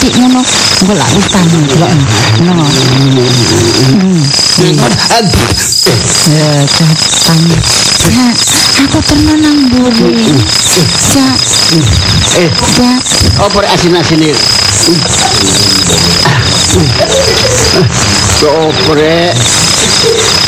chị 0.00 0.08
nó 0.20 0.28
nó 0.28 0.42
gọi 0.88 0.96
là 0.96 1.06
lúc 1.14 1.32
tàn 1.32 1.44
loại 1.80 1.92
Hmm. 5.08 5.24
Ya, 8.08 8.28
aku 8.84 8.98
pernah 9.00 9.40
nang 9.40 9.58
buri. 9.72 10.36
Cak, 11.08 11.36
Eh, 12.36 12.50
Cak. 12.76 13.00
apa 13.40 13.56
rek 13.64 13.70
asin-asin 13.72 14.20
iki? 14.20 14.36
Apa 18.44 18.92
rek? 18.94 19.32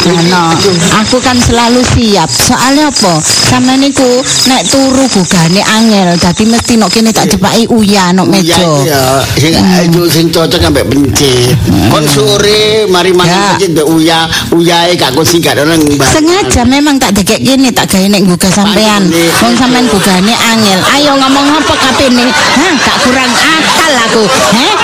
Ano, 0.00 0.56
aku 0.96 1.20
kan 1.20 1.36
selalu 1.36 1.84
siap. 1.92 2.30
Soalnya 2.30 2.88
apa? 2.88 3.20
Sama 3.20 3.76
niku 3.76 4.24
nek 4.48 4.64
turu 4.64 5.04
gugane 5.10 5.60
angel, 5.60 6.16
dadi 6.16 6.48
mesti 6.48 6.80
nok 6.80 6.88
kene 6.88 7.12
tak 7.12 7.28
cepaki 7.28 7.68
uya 7.68 8.08
nok 8.14 8.30
meja. 8.32 8.56
Iya, 8.56 9.20
sing 9.36 9.52
itu 9.84 10.00
sing 10.08 10.26
cocok 10.32 10.64
ambek 10.64 10.88
pencit. 10.88 11.52
Kon 11.92 12.06
sore 12.08 12.88
mari 12.88 13.12
Ya. 13.12 13.18
mangan 13.18 13.38
pencit 13.52 13.70
mbek 13.76 13.86
uya, 13.90 14.20
uyae 14.54 14.98
gak 14.98 15.14
kon 15.14 15.26
singkat 15.26 15.54
nang 15.62 15.78
mbak. 15.78 16.08
Sengaja 16.10 16.62
memang 16.66 16.98
tak 16.98 17.14
dekek 17.14 17.40
kene 17.42 17.70
tak 17.70 17.90
gawe 17.90 18.06
nek 18.06 18.22
gugah 18.26 18.50
sampean. 18.50 19.06
Wong 19.42 19.54
sampean 19.54 19.86
gugane 19.86 20.34
angel. 20.34 20.80
Ayo 20.96 21.12
ngomong 21.18 21.46
apa 21.54 21.74
kapene? 21.78 22.26
Hah, 22.30 22.72
gak 22.82 22.96
kurang 23.06 23.32
akal 23.32 23.92
aku. 24.10 24.24
Heh? 24.56 24.74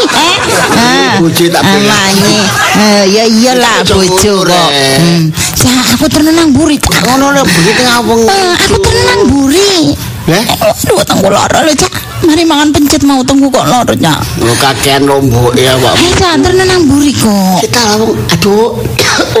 Eh? 0.00 0.36
Ah. 0.76 1.12
Bojo 1.18 1.44
tak 1.50 1.62
bela. 1.66 1.94
Amane. 1.94 2.36
Eh, 2.78 3.04
ya 3.10 3.24
iyalah 3.26 3.82
bojo 3.84 4.34
kok. 4.46 4.70
Hmm. 4.70 5.34
Ya, 5.60 5.72
aku 5.92 6.06
tenang 6.08 6.54
buri. 6.54 6.78
Ngono 6.80 7.34
lho 7.34 7.42
begitu 7.44 7.82
ngawung. 7.84 8.24
Eh, 8.24 8.52
aku 8.56 8.76
tenang 8.78 9.20
buri. 9.28 9.94
Eh? 10.28 10.44
Aduh, 10.44 11.00
tunggu 11.08 11.28
loro 11.32 11.58
lho, 11.64 11.72
Cak. 11.72 11.92
Mari 12.20 12.44
mangan 12.44 12.68
pencet 12.76 13.02
mau 13.08 13.24
tunggu 13.24 13.48
kok 13.48 13.64
loro, 13.64 13.94
Cak. 13.96 14.20
Lo 14.44 14.52
kakean 14.60 15.08
lombok 15.08 15.56
ya, 15.56 15.74
Pak. 15.80 15.94
Hei, 15.96 16.12
Cak, 16.12 16.34
tenang 16.44 16.84
buri 16.84 17.12
kok. 17.16 17.64
Kita 17.64 17.80
langsung 17.96 18.14
aduh 18.28 18.76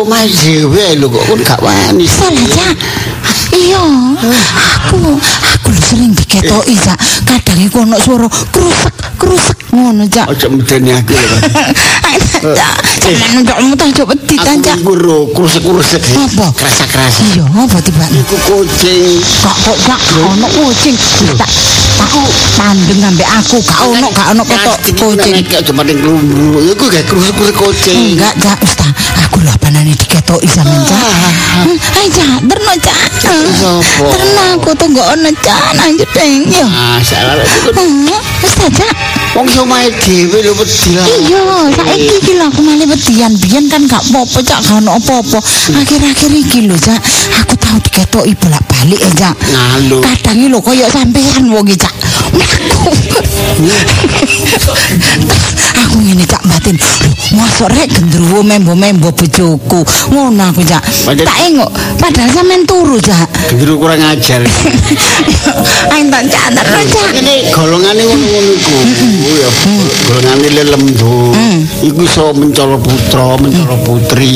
omah 0.00 0.24
dhewe 0.24 0.96
lho 0.96 1.06
kok 1.12 1.24
kon 1.28 1.40
gak 1.44 1.60
wani. 1.60 2.08
Salah, 2.08 2.46
Cak. 2.48 2.74
Iya, 3.50 3.82
aku 4.78 5.18
aku 5.18 5.70
sering 5.82 6.14
diketoki, 6.14 6.74
Cak. 6.78 6.98
Kadang 7.26 7.58
iku 7.58 7.82
ono 7.82 7.96
swara 7.98 8.28
krusek, 8.28 8.94
krusek 9.18 9.58
ngono, 9.74 10.06
Cak. 10.06 10.30
Ojo 10.30 10.46
medeni 10.54 10.94
aku 10.94 11.12
lho. 11.14 11.36
Ayo, 12.06 12.54
Cak. 12.54 12.74
Sampeyan 13.00 13.42
ndokmu 13.42 13.74
tak 13.74 13.90
coba 13.96 14.14
Aku 14.14 14.22
ditanya. 14.30 14.74
guru 14.86 15.18
kurusek-kurusek. 15.34 16.02
Apa? 16.14 16.46
Kerasa-kerasa. 16.54 17.20
Iya, 17.34 17.44
apa 17.50 17.78
tiba 17.82 18.06
Iku 18.06 18.36
kucing. 18.46 19.18
Kok 19.42 19.56
kok 19.66 19.76
gak 19.82 20.00
ono 20.22 20.46
kucing. 20.46 20.94
Tak 21.34 21.50
tak 22.00 22.12
pandeng 22.56 23.00
ambek 23.04 23.28
aku, 23.28 23.60
gak 23.60 23.78
ono, 23.84 24.08
gak 24.08 24.26
ono 24.32 24.42
ketok 24.48 24.78
kucing. 24.96 25.34
Nek 25.36 25.60
cuma 25.68 25.82
ning 25.84 26.00
lumbu. 26.00 26.64
Iku 26.72 26.88
gak 26.88 27.04
kurusek-kurusek 27.08 27.56
kucing. 27.56 28.16
Enggak, 28.16 28.34
Cak, 28.40 28.58
Ustaz. 28.64 28.92
Aku 29.28 29.44
lho 29.44 29.52
panane 29.60 29.92
diketoki 29.92 30.48
sampean, 30.48 30.80
Cak. 30.88 31.00
Hmm, 31.60 31.76
Ayo, 31.76 32.08
Cak, 32.08 32.38
terno, 32.48 32.72
Cak. 32.80 33.00
Terno 34.00 34.42
aku 34.56 34.70
tunggu 34.76 35.02
ono, 35.04 35.30
Cak, 35.44 35.76
nang 35.76 35.92
jedeng. 36.00 36.48
Yo. 36.48 36.64
Ah, 36.64 36.98
salah 37.04 37.36
lho. 37.36 37.44
Iku 37.44 37.70
Hmm, 37.76 38.08
Cak. 38.72 38.92
Wong 39.30 39.46
iso 39.46 39.62
mae 39.62 39.86
dhewe 39.94 40.42
lho 40.42 40.52
wedi 40.58 40.90
lah. 40.98 41.06
Iya, 41.06 41.40
saiki 41.78 42.14
iki 42.18 42.32
lho 42.34 42.50
aku 42.50 42.66
malih 42.66 42.86
wedian. 42.90 43.30
Biyen 43.38 43.70
kan 43.70 43.86
gak 43.86 44.02
apa-apa, 44.10 44.42
Cak, 44.42 44.58
gak 44.58 44.82
ono 44.82 44.98
apa-apa. 44.98 45.38
Akhir-akhir 45.78 46.32
iki 46.34 46.66
lho, 46.66 46.74
Cak, 46.74 46.98
aku 47.38 47.54
tau 47.54 47.78
diketoki 47.78 48.34
bolak-balik, 48.34 48.98
ya, 48.98 49.10
Cak. 49.14 49.34
Ngalo. 49.38 50.02
Kadang 50.02 50.50
lho 50.50 50.58
koyo 50.58 50.82
sampean 50.90 51.46
wong 51.46 51.62
iki, 51.62 51.78
Cak. 51.78 51.94
Aku. 52.34 52.90
aku 55.78 55.96
ngene 56.02 56.24
Cak 56.26 56.42
batin. 56.50 56.76
Mosok 57.30 57.70
rek 57.70 57.94
gendruwo 57.94 58.42
membo-membo 58.42 59.14
bojoku. 59.14 59.86
Ngono 60.10 60.50
aku, 60.50 60.66
Cak. 60.66 60.82
Tak 61.06 61.38
engok, 61.46 61.70
padahal 61.94 62.30
sampean 62.34 62.66
turu, 62.66 62.98
Cak. 62.98 63.54
Gendru 63.54 63.78
kurang 63.78 64.02
ajar. 64.02 64.42
Ayo 65.94 66.04
tak 66.10 66.24
Cak, 66.26 66.46
terus, 66.58 66.86
Cak. 66.90 67.10
Ini 67.22 67.54
golongane 67.54 68.02
ngono-ngono 68.02 68.50
iku. 68.58 68.76
Ya, 69.30 69.48
golongane 70.10 70.46
lelembu. 70.58 71.16
Iku 71.86 72.00
iso 72.02 72.34
mencolo 72.34 72.82
putra, 72.82 73.38
mencolo 73.38 73.78
putri. 73.86 74.34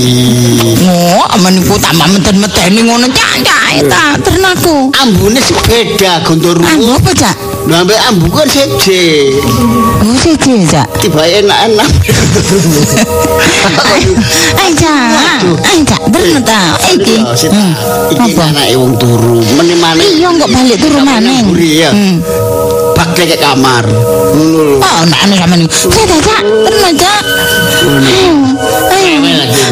Oh, 0.87 1.27
aman 1.35 1.59
iku 1.59 1.75
tambah 1.83 2.07
meten-meteni 2.15 2.87
ngono, 2.87 3.11
Cak, 3.11 3.43
Cak. 3.43 3.91
Tak 3.91 4.15
ternaku. 4.23 4.95
Ambune 5.03 5.43
beda 5.67 6.23
gondoru. 6.23 6.63
Ambo 6.63 6.95
apa, 6.95 7.11
Cak? 7.11 7.37
Ambek 7.65 7.97
ambu 8.09 8.29
kan 8.29 8.45
seje. 8.45 9.33
Oh, 10.05 10.17
siji, 10.21 10.69
Cak. 10.69 10.85
Tiba 11.01 11.25
enak-enak. 11.25 11.91
Ayo, 13.89 14.13
Cak. 14.77 15.41
Ayo, 15.43 15.83
Cak, 15.89 16.01
terus 16.13 16.37
ta. 16.45 16.77
Iki. 16.93 17.17
Ya, 17.25 17.33
sita. 17.33 17.57
Hmm. 17.57 17.73
Iki 18.13 18.37
Apa? 18.37 18.43
anake 18.53 18.75
wong 18.77 18.95
turu. 19.01 19.41
Meneh-meneh 19.57 20.07
Iya, 20.21 20.29
kok 20.37 20.49
balik 20.53 20.77
turu 20.77 20.99
ya. 21.59 21.91
Hmm. 21.91 22.17
dia 23.15 23.31
ke 23.31 23.37
kamar 23.39 23.87
oh 24.83 25.01
nak 25.07 25.21
aneh 25.23 25.39
sama 25.39 25.55
ini 25.55 25.67
saya 25.71 26.05
tajak 26.11 26.41
pernah 26.43 26.93
cak 26.99 27.23
ayo 28.91 29.17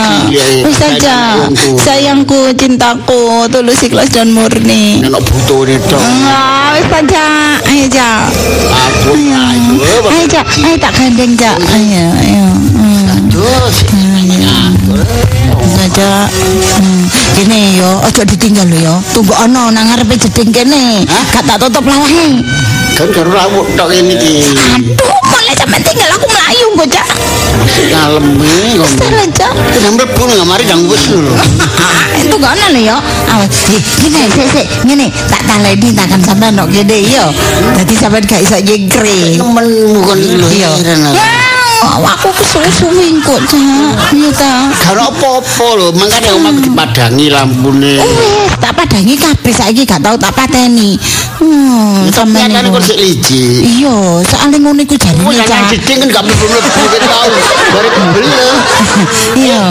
bisa 0.64 0.88
cak 0.96 1.52
sayangku 1.76 2.56
cintaku 2.56 3.52
tulus 3.52 3.84
ikhlas 3.84 4.08
dan 4.16 4.32
murni 4.32 5.04
anak 5.04 5.20
butuh 5.28 5.68
ini 5.68 5.76
cak 5.92 6.04
wis 6.80 6.86
tajak 6.88 7.60
ayo 7.68 7.86
cak 7.92 8.22
ayo 10.08 10.24
cak 10.32 10.46
ayo 10.64 10.76
tak 10.80 10.92
gandeng 10.96 11.36
cak 11.36 11.58
ayo 11.76 12.06
ayo 12.16 12.48
terus 13.28 13.76
Cak. 15.90 16.30
Hmm. 16.78 17.02
Gini 17.34 17.82
yo, 17.82 17.90
ojo 18.06 18.22
ditinggal 18.22 18.70
yo. 18.70 18.96
Tunggu 19.14 19.34
ono 19.34 19.74
nang 19.74 19.90
ngarepe 19.90 20.16
jeding 20.16 20.54
kene. 20.54 21.06
Gak 21.34 21.44
tak 21.46 21.58
tutup 21.62 21.86
lawahe. 21.86 22.42
kan 23.00 23.08
karo 23.16 23.32
rawuh 23.32 23.64
tok 23.80 23.96
ini 23.96 24.12
iki. 24.12 24.44
Aduh, 24.76 25.20
mulai 25.32 25.56
sampai 25.56 25.80
tinggal 25.80 26.12
aku 26.20 26.28
melayu 26.28 26.66
kok, 26.76 26.88
Cak. 27.00 27.08
Kalem 27.88 28.26
iki 28.44 28.72
kok. 28.76 28.90
Salah, 29.00 29.28
Cak. 29.32 29.52
Nang 29.56 29.94
mlebu 29.96 30.22
nang 30.28 30.44
mari 30.44 30.64
nang 30.68 30.84
wis 30.92 31.08
lho. 31.08 31.32
Itu 32.20 32.36
gak 32.36 32.60
ana 32.60 32.66
lho 32.76 32.82
ya. 32.84 32.98
Awas, 33.32 33.48
eh, 33.72 33.82
gini, 34.04 34.28
sik 34.36 34.48
sik, 34.52 34.68
ngene, 34.84 35.08
tak 35.32 35.48
taleni 35.48 35.90
takkan 35.96 36.20
sampean 36.20 36.60
nok 36.60 36.68
gede 36.76 37.08
yo. 37.08 37.32
Dadi 37.80 37.96
sampean 37.96 38.24
gak 38.28 38.44
iso 38.44 38.60
nyengkring. 38.60 39.40
Temenmu 39.40 40.00
kon 40.04 40.20
iki 40.20 40.36
lho. 40.36 40.48
Iya. 40.52 40.70
Aku. 41.80 42.04
Aku 42.20 42.30
kesuwi-suwi 42.36 43.24
kok, 43.24 43.40
Cak. 43.48 44.12
Iya 44.12 44.30
ta. 44.36 44.54
Karo 44.76 45.02
apa-apa 45.14 45.68
lho, 45.80 45.88
mangkane 45.96 46.30
omah 46.36 46.52
dipadangi 46.60 47.28
lampune. 47.32 47.96
Wes, 47.96 48.52
tak 48.60 48.76
padangi 48.76 49.16
kabeh 49.16 49.54
saiki 49.56 49.88
gak 49.88 50.04
tau 50.04 50.16
tak 50.20 50.36
pateni. 50.36 51.00
Hmm, 51.40 52.12
Sampeyan 52.12 52.52
kan 52.52 52.68
kok 52.68 52.84
sik 52.84 53.00
liji. 53.00 53.64
Iya, 53.64 54.20
soalnya 54.28 54.60
ngono 54.60 54.84
iku 54.84 54.96
Oh, 55.00 55.32
jarine, 55.32 55.48
yang 55.48 55.66
jeding 55.72 55.98
kan 56.04 56.08
gak 56.12 56.24
mlebu-mlebu 56.28 56.70
ket 56.92 57.02
tau. 57.08 57.30
Bare 57.72 57.90
kembel 57.96 58.24
lho. 58.28 58.48
Iya, 59.40 59.62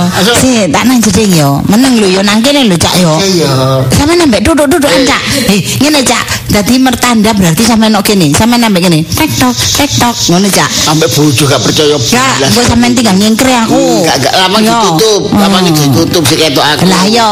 sik 0.41 0.73
tak 0.73 0.83
nang 0.89 0.99
jeding 1.05 1.31
yo. 1.37 1.61
Meneng 1.69 2.01
lho 2.01 2.09
yo 2.09 2.21
nang 2.25 2.41
kene 2.41 2.65
lho, 2.65 2.77
Cak 2.81 2.95
yo. 2.97 3.21
Iya. 3.21 3.85
Sama 3.93 4.17
nambah 4.17 4.41
duduk-duduk 4.41 4.89
Cak. 5.05 5.23
Eh, 5.53 5.61
ngene 5.85 6.01
Cak. 6.01 6.25
Dadi 6.49 6.81
mertanda 6.81 7.37
berarti 7.37 7.63
sampe 7.63 7.93
nok 7.93 8.03
kene. 8.03 8.33
Sampe 8.33 8.57
nambah 8.57 8.81
kene. 8.81 9.05
Tek 9.05 9.31
tok, 9.37 9.53
tek 9.53 9.91
tok. 10.01 10.17
Ngono 10.33 10.49
Cak. 10.49 10.69
Sampai 10.69 11.09
bojo 11.13 11.45
gak 11.45 11.61
percaya 11.61 11.97
Ya, 12.09 12.49
gue 12.49 12.65
sampean 12.65 12.97
tinggal 12.97 13.15
nyengkre 13.21 13.53
aku. 13.53 14.03
Gak 14.09 14.17
gak 14.25 14.35
lama 14.35 14.59
ditutup, 14.59 15.29
lama 15.37 15.59
Hmm. 15.61 15.69
ditutup 15.69 16.23
sik 16.25 16.41
ketok 16.41 16.65
aku. 16.65 16.89
Lah 16.89 17.05
yo. 17.05 17.27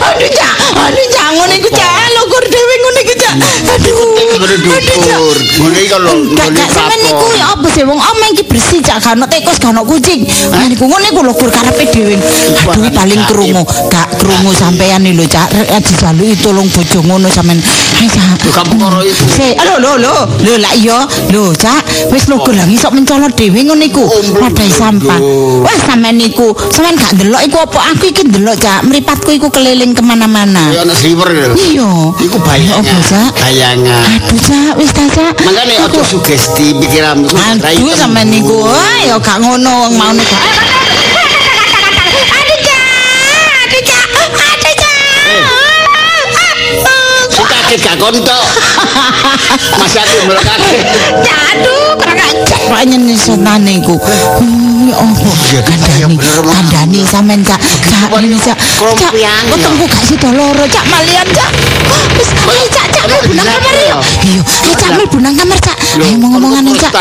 Aduh 0.00 0.30
Cak, 0.32 0.54
aduh 0.74 1.06
Cak 1.12 1.28
ngono 1.36 1.52
iku 1.54 1.68
Cak. 1.68 1.92
Lukur 2.16 2.42
dhewe 2.48 2.74
ngono 2.80 2.98
iku 3.04 3.14
Cak. 3.20 3.34
Aduh. 3.76 3.96
Aduh 4.40 4.96
Cak. 5.04 5.18
Ngono 5.60 5.76
iki 5.76 5.88
kalau 5.92 6.10
Gak 6.32 6.48
ngono 6.48 6.56
gak 6.56 6.68
sampean 6.72 6.98
niku 7.04 7.26
ya 7.36 7.46
apa 7.52 7.66
sih 7.70 7.82
wong 7.84 8.00
omeng 8.00 8.30
iki 8.32 8.44
bersih 8.48 8.80
Cak 8.80 8.98
gak 9.04 9.12
ono 9.20 9.26
tikus 9.28 9.56
gak 9.60 9.70
ono 9.76 9.82
kucing. 9.84 10.20
Nah 10.48 10.64
niku 10.64 10.84
ngono 10.88 11.04
iku 11.12 11.20
lho 11.20 11.32
kur 11.36 11.50
karepe 11.52 11.84
dhewe. 11.92 12.16
Aduh 12.66 12.90
paling 12.90 13.20
krungu, 13.28 13.62
gak 13.92 14.08
krungu 14.16 14.50
sampean 14.56 15.04
lho 15.04 15.24
Cak. 15.28 15.48
Rek 15.90 15.98
dijaluki 15.98 16.38
tolong 16.38 16.68
bojo 16.70 16.98
ngono 17.02 17.26
sampean. 17.26 17.58
Hai 17.98 18.06
Cak. 18.06 18.46
Lho 18.46 18.50
karo 18.54 19.02
lho 19.02 19.78
lho 19.82 19.92
lho, 19.98 20.14
lho 20.38 20.54
lah 20.62 20.70
iya, 20.78 21.02
lho 21.34 21.50
Cak, 21.50 21.82
wis 22.14 22.30
lho 22.30 22.38
gelang 22.46 22.70
iso 22.70 22.94
mencolot 22.94 23.34
dhewe 23.34 23.58
ngono 23.66 23.82
iku. 23.82 24.06
Oh, 24.06 24.22
Wadai 24.38 24.70
sampah. 24.70 25.18
Wah 25.66 25.74
sampean 25.82 26.14
niku, 26.14 26.54
sampean 26.70 26.94
gak 26.94 27.18
ndelok 27.18 27.42
iku 27.42 27.58
apa 27.66 27.80
aku 27.90 28.06
iki 28.06 28.22
ndelok 28.22 28.54
Cak, 28.62 28.86
mripatku 28.86 29.34
iku 29.34 29.50
keliling 29.50 29.90
kemana-mana. 29.90 30.70
Ya 30.70 30.86
ana 30.86 30.94
sliwer 30.94 31.26
lho. 31.26 31.58
Iya. 31.58 31.90
Iku 32.22 32.38
Ya 32.38 32.46
bayangan. 32.46 32.86
apa 32.86 32.96
Cak? 33.02 33.30
Bayangan. 33.34 34.02
Aduh 34.30 34.38
Cak, 34.46 34.72
wis 34.78 34.90
ta 34.94 35.04
Cak. 35.10 35.34
Makane 35.42 35.74
aja 35.74 36.02
sugesti 36.06 36.70
pikiranmu. 36.78 37.26
Aduh 37.34 37.94
sampean 37.98 38.30
niku, 38.30 38.62
ya 39.02 39.18
gak 39.18 39.42
ngono 39.42 39.90
wong 39.90 39.92
mau 39.98 40.14
niku. 40.14 40.38
Kaget 47.70 47.86
gak 47.86 47.96
kontok. 48.02 48.42
Masih 49.78 50.02
aku 50.02 50.14
melok 50.26 50.42
kaget. 50.42 50.82
Aduh, 51.22 51.94
kurang 51.94 52.18
ajar 52.18 52.60
banyak 52.66 52.98
nih 52.98 53.14
setan 53.14 53.62
niku. 53.62 53.94
Hmm, 53.94 54.90
oh, 54.90 55.10
Iya, 55.50 55.62
kandani, 55.62 56.14
iya, 56.18 56.38
kandani 56.42 57.00
sampean 57.06 57.42
cak, 57.42 57.58
cak 57.62 58.10
ini 58.22 58.38
cak, 58.38 58.54
cak, 58.94 59.12
ya. 59.18 59.34
wetengku 59.50 59.82
gak 59.86 60.02
sida 60.06 60.30
loro 60.30 60.62
cak 60.66 60.82
malian 60.86 61.26
cak. 61.30 61.50
Wis, 62.14 62.30
ayo 62.30 62.66
cak, 62.70 62.86
cak 62.90 63.04
Kalau 63.06 63.18
mlebu 63.18 63.34
nang 63.34 63.46
bisa, 63.46 63.58
kamar 63.58 63.74
ya. 63.74 63.86
yo. 63.90 63.98
Iya, 64.22 64.40
ayo 64.46 64.74
cak 64.78 64.90
mlebu 64.94 65.18
nang 65.18 65.34
kamar 65.34 65.58
cak. 65.58 65.76
Ayo 65.90 66.04
ngomong-ngomongan 66.14 66.62
kamu 66.62 66.74
cak. 66.78 66.92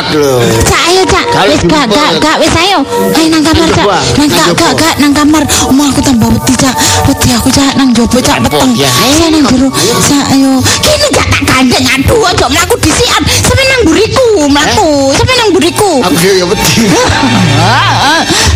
Cak 0.65 0.81
ayo 0.89 1.03
cak, 1.05 1.25
wis 1.49 1.61
gak 1.69 1.85
gak 1.93 2.09
gak 2.21 2.35
wis 2.41 2.53
ayo. 2.57 2.79
Ayo 3.13 3.27
nang 3.29 3.43
kamar 3.45 3.69
cak. 3.69 3.85
Nang 4.17 4.29
gak 4.29 4.47
gak 4.57 4.71
gak 4.77 4.93
nang 5.01 5.13
kamar. 5.13 5.43
Mau 5.69 5.85
aku 5.85 6.01
tambah 6.01 6.29
wedi 6.29 6.53
cak. 6.57 6.75
Wedi 7.05 7.27
aku 7.37 7.49
cak 7.53 7.73
nang 7.77 7.89
jopo 7.93 8.17
cak 8.17 8.37
peteng. 8.49 8.71
ya. 8.73 8.89
Saya 8.89 9.29
nang 9.29 9.45
jero. 9.45 9.69
Cak 10.01 10.25
ayo. 10.33 10.57
Kini 10.83 11.07
cak 11.15 11.27
tak 11.31 11.41
gandeng 11.47 11.85
aduh 11.87 12.21
aja 12.27 12.45
mlaku 12.51 12.75
disian. 12.83 13.21
Sampe 13.27 13.63
nang 13.67 13.81
buriku 13.87 14.47
mlaku. 14.49 15.13
Sampe 15.15 15.33
nang 15.39 15.49
buriku. 15.55 15.91
Aku 16.03 16.15
ya 16.19 16.45
wedi. 16.45 16.87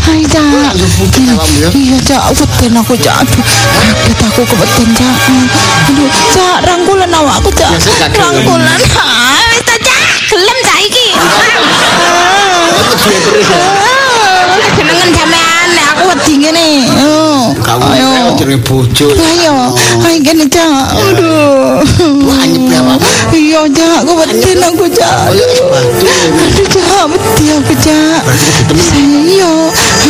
Hai 0.03 0.19
cak. 0.27 0.75
Iya 1.71 1.97
cak, 2.03 2.23
weten 2.35 2.75
aku 2.75 2.93
cak. 2.99 3.15
Aduh, 3.23 3.43
kaget 4.03 4.19
aku 4.19 4.41
keweten 4.43 4.87
cak. 4.91 5.15
Aduh, 5.87 6.09
cak 6.35 6.57
rangkulan 6.67 7.11
awakku 7.11 7.49
cak. 7.55 7.71
Rangkulan. 8.11 8.79
Ah, 9.03 9.47
Wis 9.53 9.61
cak, 9.63 9.79
gelem 10.27 10.57
cak 10.67 10.79
iki. 10.83 11.07
Aku 11.15 12.93
dhewe 12.99 13.17
terus 13.23 13.47
ya. 13.47 13.63
Senengan 14.73 15.09
sampean 15.15 15.67
nek 15.71 15.85
aku 15.95 16.03
wedi 16.11 16.33
ngene. 16.41 16.67
Oh. 17.63 17.79
Ayo. 17.89 18.35
jenenge 18.37 18.61
bojo. 18.67 19.07
Ayo, 19.15 19.55
ayo 20.03 20.17
gini 20.19 20.45
cak. 20.45 20.93
Aduh. 20.93 21.79
Anyep 22.43 22.69
ya, 22.69 22.79
Pak. 22.83 22.99
Iya 23.33 23.61
cak, 23.71 24.03
aku 24.03 24.11
weten 24.19 24.59
aku 24.61 24.85
cak. 24.91 25.15
Ayo 25.31 25.43
es 25.47 25.61
batu. 25.63 26.05
Aduh 26.05 26.67
cak, 26.69 27.05
wedi 27.09 27.45
aku 27.55 27.73
cak. 27.79 28.21
Iya. 28.93 29.51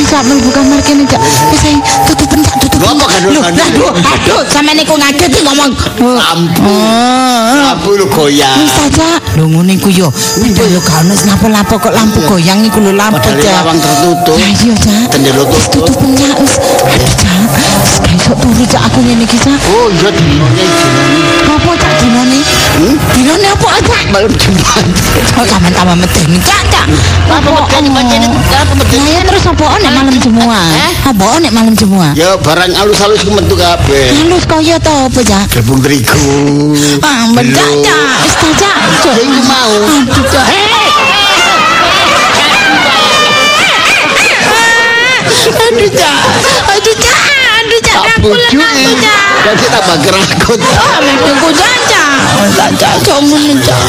Cak 0.09 0.21
mlebu 0.27 0.49
kamar 0.51 0.79
kene 0.83 1.05
cak. 1.07 1.21
Wis 1.53 1.63
ayo 1.69 1.79
tutupen 2.09 2.39
cak, 2.43 2.55
tutupen. 2.61 2.87
Apa 2.89 3.05
gandul? 3.07 3.33
Aduh, 3.39 3.91
aduh, 3.95 4.41
sampean 4.51 4.75
niku 4.75 4.93
ngageti 4.97 5.39
ngomong. 5.45 5.71
Ampun. 6.03 6.67
Oh. 6.67 7.71
Aku 7.77 7.95
lu 7.95 8.05
goyang. 8.11 8.59
Wis 8.59 8.73
ta 8.75 8.85
cak. 8.91 9.19
Lho 9.39 9.47
ngono 9.47 9.71
iku 9.71 9.89
yo. 9.93 10.09
Padahal 10.11 10.69
lho 10.73 10.79
gak 10.83 10.97
ono 11.05 11.13
lapo-lapo 11.25 11.75
kok 11.79 11.93
lampu 11.95 12.19
goyang 12.27 12.59
iku 12.65 12.81
lho 12.83 12.91
lampu 12.91 13.23
cak. 13.23 13.39
lawang 13.39 13.77
tertutup. 13.79 14.35
Lah 14.35 14.51
iya 14.51 14.73
cak. 14.75 15.05
Tendelo 15.15 15.43
Wis 15.47 15.65
tutup. 15.71 15.87
tutupen 15.89 16.11
cak 16.17 16.37
wis. 16.41 16.53
Aduh 16.59 17.11
cak. 17.15 17.32
Iso 18.13 18.33
turu 18.37 18.63
cak 18.69 18.81
aku 18.87 19.01
ngene 19.01 19.25
iki 19.25 19.37
cak. 19.41 19.57
Oh 19.73 19.89
iya 19.89 20.09
dinone 20.13 20.63
dinone. 20.63 21.19
Apa 21.49 21.71
cak 21.81 21.93
dinane? 21.97 22.39
Hmm? 22.77 22.95
Dinane 23.13 23.47
apa 23.49 23.69
cak? 23.81 24.01
Malam 24.13 24.33
Jumat. 24.37 24.85
Sampean 25.33 25.73
tambah 25.73 25.95
medeni 25.97 26.37
cak 26.37 26.61
cak. 26.69 26.85
Apa 27.33 27.49
medeni 27.49 27.89
pancene? 27.89 28.27
Apa 28.29 28.73
medeni? 28.77 29.01
Lah 29.03 29.11
ya 29.17 29.21
terus 29.25 29.43
apa 29.49 29.65
nek 29.81 29.91
malam 29.97 30.15
semua? 30.21 30.59
Apa 31.03 31.27
nek 31.41 31.51
malam 31.51 31.73
semua? 31.73 32.07
Ya 32.13 32.37
barang 32.37 32.71
alus-alus 32.77 33.25
ku 33.25 33.33
metu 33.33 33.57
kabeh. 33.57 34.13
Halus 34.13 34.45
kaya 34.45 34.77
to 34.77 34.93
apa 34.93 35.19
cak? 35.25 35.43
Tepung 35.49 35.81
terigu. 35.81 36.77
Ah, 37.01 37.27
bencak 37.33 37.71
cak. 37.81 38.17
Wis 38.21 38.35
cak. 38.61 38.77
Cak. 39.09 39.15
Iku 39.17 39.41
mau. 39.49 39.73
Aduh 39.89 40.25
cak. 40.29 40.47
Aduh 45.43 45.89
cak. 45.97 46.21
Cak. 48.31 48.73
Jadi 49.43 49.65
tambah 49.67 49.97
kerakut. 49.99 50.59
Ah, 50.79 50.99
mendengku 51.03 51.49
caca. 51.51 52.03
Caca, 52.53 52.89
cok 53.03 53.19
ngono 53.27 53.53
cak. 53.59 53.81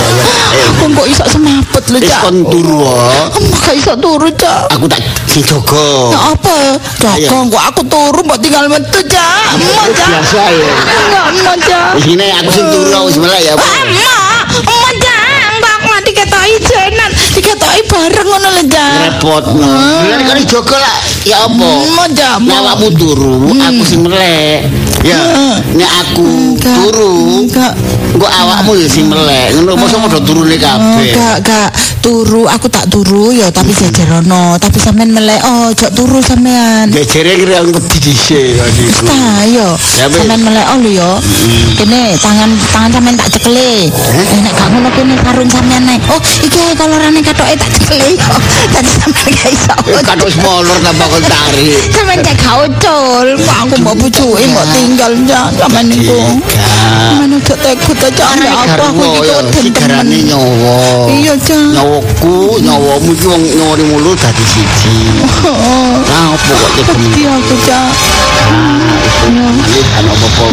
Aku 0.74 0.84
kok 0.90 1.06
iso 1.06 1.24
semaput 1.28 1.84
lho 1.90 1.98
Wis 2.02 2.10
cak. 2.10 2.20
kon 2.26 2.36
turu. 2.46 2.78
oh. 2.82 3.30
Aku 3.30 3.38
gak 3.62 3.74
iso 3.76 3.92
turu 3.94 4.28
cak. 4.34 4.60
Aku 4.74 4.84
tak 4.90 5.00
dijogo. 5.30 6.10
Ya 6.10 6.20
apa? 6.34 6.56
Jaga 6.98 7.38
kok 7.46 7.62
aku 7.70 7.82
turu 7.86 8.20
mbok 8.22 8.38
tinggal 8.42 8.66
metu 8.66 9.00
cak. 9.06 9.54
Biasa 9.54 10.42
ya. 10.50 10.72
Enggak 10.82 11.24
emok 11.30 11.56
cak. 11.62 11.90
Sini 12.02 12.26
aku 12.34 12.50
sing 12.50 12.66
turu 12.68 12.90
aku 12.90 13.08
sebelah 13.12 13.38
ya. 13.38 13.54
Diketoki 17.54 17.82
bareng 17.86 18.26
ngono 18.26 18.48
lho 18.50 18.62
cak. 18.66 18.94
Repot 18.98 19.44
no. 19.54 19.66
Lah 19.70 20.18
kan 20.26 20.36
dijogo 20.36 20.74
lah. 20.74 20.96
Ya 21.24 21.36
apa? 21.46 21.54
Nek 21.54 22.10
emok. 22.36 22.50
awakmu 22.52 22.88
turu, 22.98 23.34
aku 23.54 23.82
sing 23.86 24.00
melek. 24.02 24.66
Ya, 25.04 25.20
nek 25.72 25.90
aku 26.02 26.24
Enggak. 26.26 26.74
turu, 26.74 27.44
Enggak. 27.46 27.72
engko 28.12 28.26
awakmu 28.26 28.72
ya 28.76 28.88
sing 28.90 29.06
melek. 29.06 29.54
Ngono 29.54 29.78
mosok 29.78 30.04
padha 30.04 30.18
turune 30.20 30.56
Oh, 30.56 30.60
kabeh. 30.60 31.12
gak, 31.14 31.36
gak 31.46 31.68
turu, 32.04 32.44
aku 32.44 32.68
tak 32.68 32.84
turu 32.92 33.32
ya 33.32 33.48
tapi 33.48 33.72
jajarono, 33.72 34.60
tapi 34.60 34.76
sampean 34.76 35.08
melek 35.08 35.40
oh, 35.40 35.72
jok 35.72 35.88
turu 35.96 36.20
sampean. 36.20 36.92
Jejere 36.92 37.32
kira 37.40 37.64
aku 37.64 37.80
wedi 37.80 37.98
dhisik 38.04 38.60
kok 38.60 38.68
iku. 38.76 39.08
Nah, 39.08 39.40
yo. 39.48 39.72
Sampeyan 39.80 40.44
melek 40.44 40.66
oh 40.68 40.78
lho 40.84 40.90
yo. 40.92 41.10
Kene 41.80 42.12
tangan 42.20 42.52
tangan 42.68 42.90
sampean 42.92 43.16
tak 43.16 43.32
cekele. 43.32 43.88
Eh 43.88 44.40
nek 44.44 44.52
gak 44.52 44.68
ngono 44.68 44.88
kene 44.92 45.14
sarung 45.16 45.48
sampean 45.48 45.82
nek. 45.88 46.00
Oh, 46.12 46.20
iki 46.20 46.60
kolorane 46.76 47.20
katoke 47.24 47.56
tak 47.56 47.70
cekele 47.72 48.20
yo. 48.20 48.32
Tadi 48.76 48.90
sampean 49.00 49.28
gak 49.32 49.50
iso. 49.56 49.74
Eh, 49.88 50.02
Kados 50.04 50.36
molor 50.44 50.76
tanpa 50.84 51.04
kon 51.08 51.24
tarik. 51.24 51.88
Sampeyan 51.88 52.20
cek 52.20 52.36
gak 52.36 52.56
ucul. 52.68 53.28
Kok 53.40 53.56
aku 53.64 53.74
mbok 53.80 53.94
bujuke 53.96 54.44
mbok 54.52 54.66
tinggal 54.76 55.12
sampean 55.56 55.88
niku. 55.88 56.20
Mana 57.16 57.40
cek 57.40 57.56
tekut 57.64 57.96
aja 57.96 58.24
apa 58.44 58.92
aku 58.92 59.02
iki 59.08 59.20
kok 59.24 59.42
sigarane 59.56 60.18
nyawa. 60.28 60.76
Iya, 61.08 61.32
Cak. 61.40 61.93
Nyawaku, 61.94 62.58
nyawamu 62.58 63.12
iki 63.14 63.26
wong 63.30 63.42
nyawani 63.54 63.84
mulu 63.86 64.18
dadi 64.18 64.42
siji. 64.42 64.90
Nah, 66.04 66.34
apa 66.34 66.52
kok 66.58 66.70
ketemu? 66.74 67.06
Iya 67.14 67.30
aku 67.38 67.54
cak. 67.62 67.94
Ini 69.30 69.80
kan 69.94 70.06
apa-apa. 70.10 70.46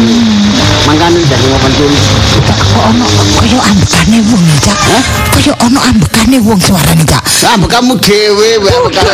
Mangkane 0.86 1.18
dadi 1.26 1.46
ngopen 1.50 1.72
turu. 1.74 1.98
Kok 2.46 2.82
ono 2.94 3.06
kaya 3.42 3.58
ambekane 3.58 4.18
wong 4.22 4.44
cak. 4.62 4.78
Kaya 5.34 5.52
ono 5.66 5.78
ambekane 5.82 6.36
wong 6.46 6.58
suarane 6.62 7.02
cak. 7.02 7.22
Ah, 7.42 7.58
kamu 7.58 7.98
dhewe 7.98 8.62
cak. 8.94 9.06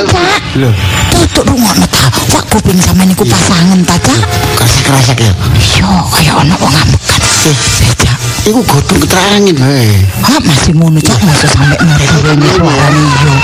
Lho, 0.60 0.68
Tutuk 1.08 1.48
rungokno 1.48 1.86
ta. 1.88 2.12
Wak 2.36 2.44
kuping 2.52 2.76
sampean 2.76 3.08
niku 3.08 3.24
pasangan 3.24 3.80
ta 3.88 3.96
cak. 4.04 4.20
kerasa-kerasa 4.52 5.12
ya. 5.16 5.32
Iya, 5.56 5.88
kaya 6.12 6.32
ono 6.44 6.54
wong 6.60 6.74
ambekan. 6.76 7.20
Eh, 7.48 7.56
cak. 8.04 8.27
Iku 8.46 8.60
godhong 8.62 9.00
keterangin 9.02 9.56
wae. 9.58 10.06
Ah, 10.22 10.38
masih 10.38 10.72
ngono 10.78 11.00
cak, 11.02 11.18
masih 11.26 11.48
sampe 11.50 11.74
suarane 12.06 12.46
iya. 12.46 13.34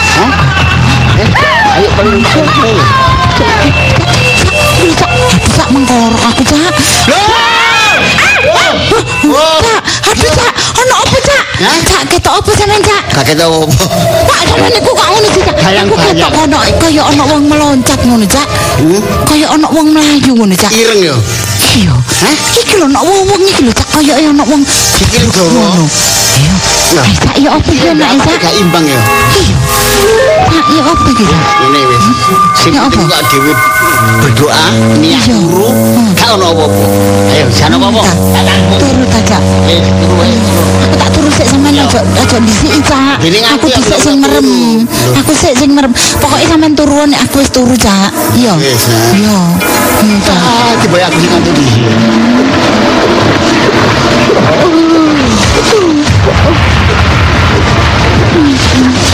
Eh, 1.19 1.29
ayo 1.75 1.89
paling 1.99 2.23
Iya, 4.85 4.93
cak. 5.57 5.69
Mengkorok 5.75 6.23
aku 6.23 6.43
cak. 6.47 6.73
Cak, 8.45 9.81
aduh 10.05 10.31
cak, 10.37 10.53
ono 10.79 10.95
apa 11.01 11.19
cak? 11.25 11.45
Cak, 11.59 12.03
ketok 12.13 12.35
apa 12.39 12.51
sampean 12.55 12.83
cak? 12.85 13.03
Kakek 13.11 13.35
tau 13.41 13.65
apa? 13.65 13.85
Pak 14.29 14.41
sampean 14.47 14.71
niku 14.71 14.91
kok 14.93 15.07
ngono 15.11 15.29
sih 15.33 15.43
cak? 15.43 15.57
Aku 15.59 15.95
ketok 15.97 16.31
bayang. 16.31 16.45
ono 16.45 16.59
kaya 16.79 17.03
ono 17.03 17.23
wong 17.27 17.43
meloncat 17.49 18.01
ngono 18.05 18.27
cak. 18.29 18.47
Hmm? 18.79 19.01
Kaya 19.27 19.47
ono 19.51 19.67
wong 19.73 19.87
melayu 19.91 20.33
ngono 20.37 20.55
cak. 20.55 20.71
Ireng 20.71 21.01
ya. 21.75 21.91
Iya. 21.91 21.95
Hah? 21.99 22.35
Iki 22.55 22.75
lho 22.79 22.87
ono 22.87 23.01
wong 23.03 23.43
iki 23.43 23.63
lho 23.67 23.73
cak 23.75 23.89
kaya 23.91 24.15
ono 24.31 24.45
wong 24.47 24.63
Sikil 24.65 25.27
dawa. 25.35 25.51
ngono. 25.51 25.85
Iya. 26.35 26.55
Lah. 26.95 27.07
Iya 27.35 27.49
apa 27.59 27.71
iki 27.75 27.89
nek 27.99 28.09
cak? 28.23 28.37
gak 28.39 28.55
imbang 28.63 28.85
ya? 28.87 29.01
Iya. 29.35 29.57
Cak, 30.47 30.65
iya 30.71 30.83
apa 30.87 31.07
iki? 31.11 31.25
Ini 31.27 31.81
wis. 31.91 32.05
Sing 32.55 32.73
penting 32.79 33.07
apa? 33.07 33.11
kok 33.11 33.23
dhewe 33.31 33.53
berdoa 34.23 34.65
niat 35.01 35.25
huruf 35.29 35.75
gak 36.15 36.29
ono 36.37 36.47
apa-apa. 36.53 36.85
Ayo 37.35 37.47
jane 37.53 37.77
apa-apa. 37.77 38.03
Turu 38.81 39.05
tak 39.09 39.23
jak 39.27 39.43
eh 39.71 39.81
turu 39.81 40.17
ayo 40.21 40.37
eh. 40.37 40.43
aku 40.85 40.97
tak 41.01 41.09
turu 41.15 41.29
sik 41.31 41.47
sampean 41.49 41.79
aja 41.79 42.01
aja 42.03 42.37
disiki 42.43 42.81
cak. 42.85 43.19
Aku 43.59 43.67
disik 43.71 43.99
sing 44.01 44.17
merem. 44.21 44.49
Aku 45.19 45.33
sik 45.33 45.55
sing 45.57 45.71
merem. 45.73 45.93
Pokoke 46.21 46.45
sampean 46.47 46.73
turu 46.77 47.05
nek 47.09 47.21
aku 47.25 47.41
wis 47.43 47.51
turu 47.51 47.75
cak. 47.75 48.11
Iya. 48.37 48.55
Eh, 48.61 48.77
iya. 49.19 49.39
Iya 50.05 50.37
tiba 50.85 50.97
ah, 51.01 51.09
aku 51.09 51.19
sing 51.23 51.31
nganti 51.33 51.51
di 51.55 51.65
sini 51.65 51.89
uh. 58.85 59.14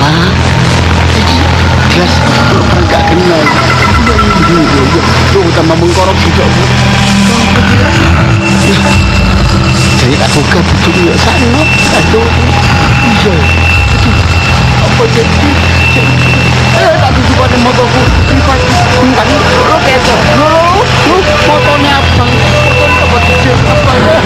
Pak 0.00 0.32
Jadi 1.12 1.36
gas 1.92 2.14
Kalau 2.24 2.64
orang 2.64 2.88
gak 2.88 3.02
kenal 3.12 3.44
Yo 5.36 5.40
tambah 5.52 5.76
mengkorok 5.76 6.16
juga 6.24 6.44
Saya 10.00 10.16
tak 10.16 10.30
buka 10.32 10.58
bujuk 10.64 10.94
yuk 11.04 11.16
sana 11.20 11.60
Aduh 12.00 12.28
Iya 13.12 13.34
Apa 14.88 15.04
jadi 15.12 15.48
Eh 16.80 16.92
tak 16.96 17.10
tuju 17.12 17.32
pada 17.36 17.56
motorku 17.60 18.00
Privat 18.24 18.60
Enggak 19.04 19.26
Lo 19.68 19.76
kecoh 19.84 20.18
Lo 20.40 20.46
Lo 20.48 20.64
motornya 21.44 22.00
abang 22.00 22.32
Motornya 22.32 23.52
apa 23.68 23.68
Apa 23.68 23.92
ya 24.00 24.16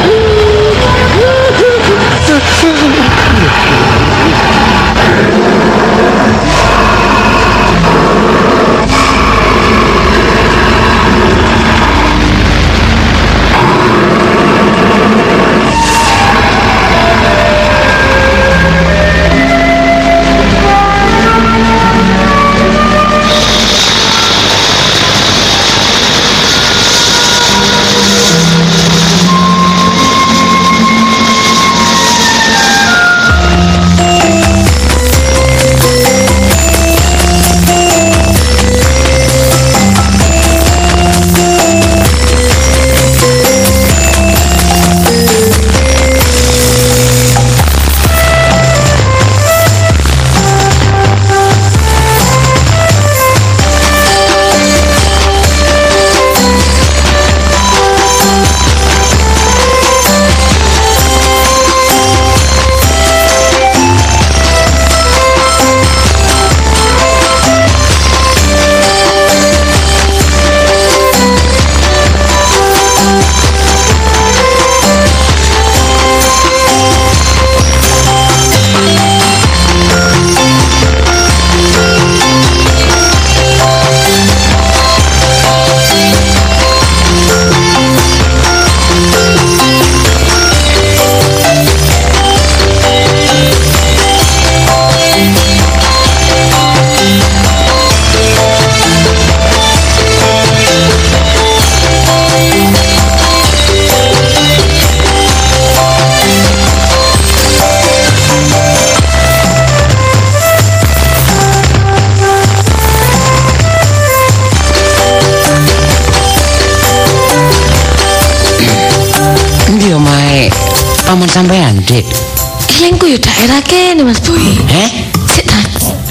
kene 123.94 124.10
Mas 124.10 124.18
Boy. 124.26 124.42
Heh? 124.74 124.90
Cek 125.30 125.46
ta. 125.46 125.58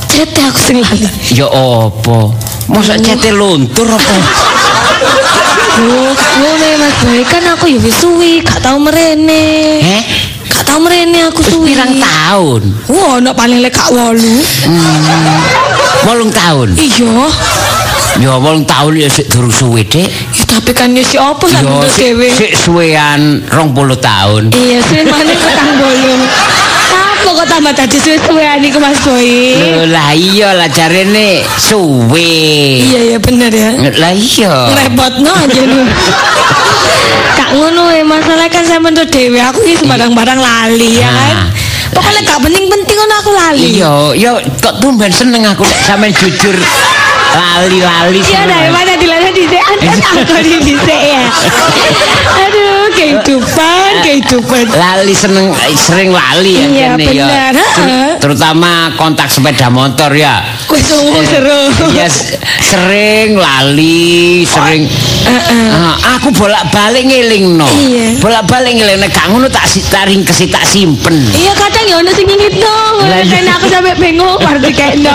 Cete 0.08 0.40
aku 0.48 0.56
sing 0.56 0.80
lali. 0.80 1.04
Ya 1.36 1.52
apa? 1.52 2.32
Mosok 2.72 2.96
cete 3.04 3.36
luntur 3.36 3.92
apa? 3.92 4.16
Oh, 5.84 6.16
ngene 6.16 6.80
Mas 6.80 6.96
Boy 7.04 7.28
kan 7.28 7.44
aku 7.52 7.68
yo 7.68 7.84
wis 7.84 8.00
suwi, 8.00 8.40
gak 8.40 8.64
tau 8.64 8.80
merene. 8.80 9.84
Heh? 9.84 10.02
Gak 10.48 10.64
tau 10.64 10.80
merene 10.80 11.28
aku 11.28 11.44
suwi. 11.44 11.76
pirang 11.76 12.00
tahun? 12.00 12.62
Wah, 12.88 13.20
ono 13.20 13.36
paling 13.36 13.60
lek 13.60 13.76
gak 13.76 13.92
wolu. 13.92 14.36
Wolung 16.08 16.32
tahun. 16.32 16.80
Iya. 16.80 17.28
Ya 18.24 18.40
wolung 18.40 18.64
tahun 18.64 18.96
ya 18.96 19.12
sik 19.12 19.28
durung 19.28 19.52
suwe, 19.52 19.84
Dik. 19.84 20.08
Ya 20.08 20.44
tapi 20.48 20.72
kan 20.72 20.96
yo 20.96 21.04
si 21.04 21.20
opo 21.20 21.52
Ya 21.52 21.60
sik 21.92 22.16
dhewe. 22.16 22.32
sik 22.32 22.56
suwean 22.56 23.44
20 23.52 24.00
tahun. 24.00 24.56
Iya, 24.56 24.80
sih 24.88 25.04
mana 25.04 25.36
ketang 25.36 25.84
bolong. 25.84 26.24
Apa 27.24 27.40
kok 27.40 27.48
tambah 27.48 27.72
tadi 27.72 27.96
suwe-suwean 28.04 28.60
iku 28.68 28.84
Mas 28.84 29.00
Boy? 29.00 29.56
Lah 29.88 30.12
iya 30.12 30.52
lah 30.60 30.68
jarene 30.68 31.40
suwe. 31.56 32.36
Iya 32.84 33.16
ya 33.16 33.18
bener 33.24 33.48
ya. 33.48 33.72
Lah 33.96 34.12
iya. 34.12 34.52
Repotno 34.76 35.32
aja 35.32 35.62
lu. 35.64 35.88
Kak 37.40 37.56
ngono 37.56 37.96
ya 37.96 38.04
masalah 38.04 38.52
kan 38.52 38.68
saya 38.68 38.84
menurut 38.84 39.08
dewe 39.08 39.40
aku 39.40 39.64
ini 39.64 39.80
sembarang-barang 39.80 40.36
lali 40.36 41.00
ya 41.00 41.08
kan. 41.08 41.48
Nah. 41.48 41.50
Pokoknya 41.96 42.20
gak 42.28 42.44
penting-penting 42.44 42.98
kan 43.00 43.10
aku 43.16 43.32
lali. 43.32 43.62
Iya, 43.72 43.94
ya 44.20 44.32
kok 44.60 44.84
tumben 44.84 45.08
seneng 45.08 45.48
aku 45.48 45.64
nek 45.64 45.80
sampean 45.80 46.12
jujur 46.12 46.60
lali-lali 47.34 48.20
Iya 48.20 48.44
seneng. 48.44 48.52
daripada 48.52 48.94
dilana 49.00 49.30
di 49.32 49.44
Anda 49.48 49.92
aku 50.12 50.36
di 50.44 50.60
dhisik 50.60 51.02
ya. 51.08 51.24
Aduh, 52.44 52.63
kehidupan, 52.94 53.92
kehidupan. 54.02 54.66
lali 54.70 55.12
seneng 55.12 55.50
eh, 55.52 55.76
sering 55.76 56.10
lali 56.10 56.54
ya 56.56 56.66
Iya, 56.66 56.88
kene 56.96 57.16
ya. 57.16 58.08
terutama 58.18 58.72
kontak 58.94 59.28
sepeda 59.28 59.68
motor 59.68 60.10
ya 60.12 60.42
Wis 60.66 60.90
umum 60.92 61.22
seru. 61.24 61.62
Iya 61.92 62.08
s- 62.08 62.34
sering 62.60 63.36
lali 63.36 64.42
sering 64.44 64.86
Ah, 65.24 65.96
aku 66.16 66.30
bolak-balik 66.32 67.04
ngelingno 67.04 67.66
Iya. 67.70 68.20
bolak-balik 68.20 68.74
ngelingno 68.76 69.08
gak 69.08 69.26
ngono 69.30 69.48
tak 69.48 69.64
taring 69.88 70.22
kesi 70.22 70.48
tak 70.48 70.64
simpen 70.64 71.16
Iya 71.32 71.54
kadang 71.54 71.86
ya 71.86 71.96
ono 71.98 72.12
sing 72.12 72.26
ngingit. 72.26 72.56
Kan 72.60 73.46
aku 73.50 73.66
sampai 73.68 73.94
bingung 73.96 74.38
arti 74.38 74.72
kayak 74.72 75.00
no. 75.00 75.14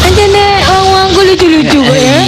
Anjane 0.00 0.44
wong-wongku 0.64 1.20
lucu-lucu 1.24 1.78
kok 1.78 1.96
ya. 1.96 2.18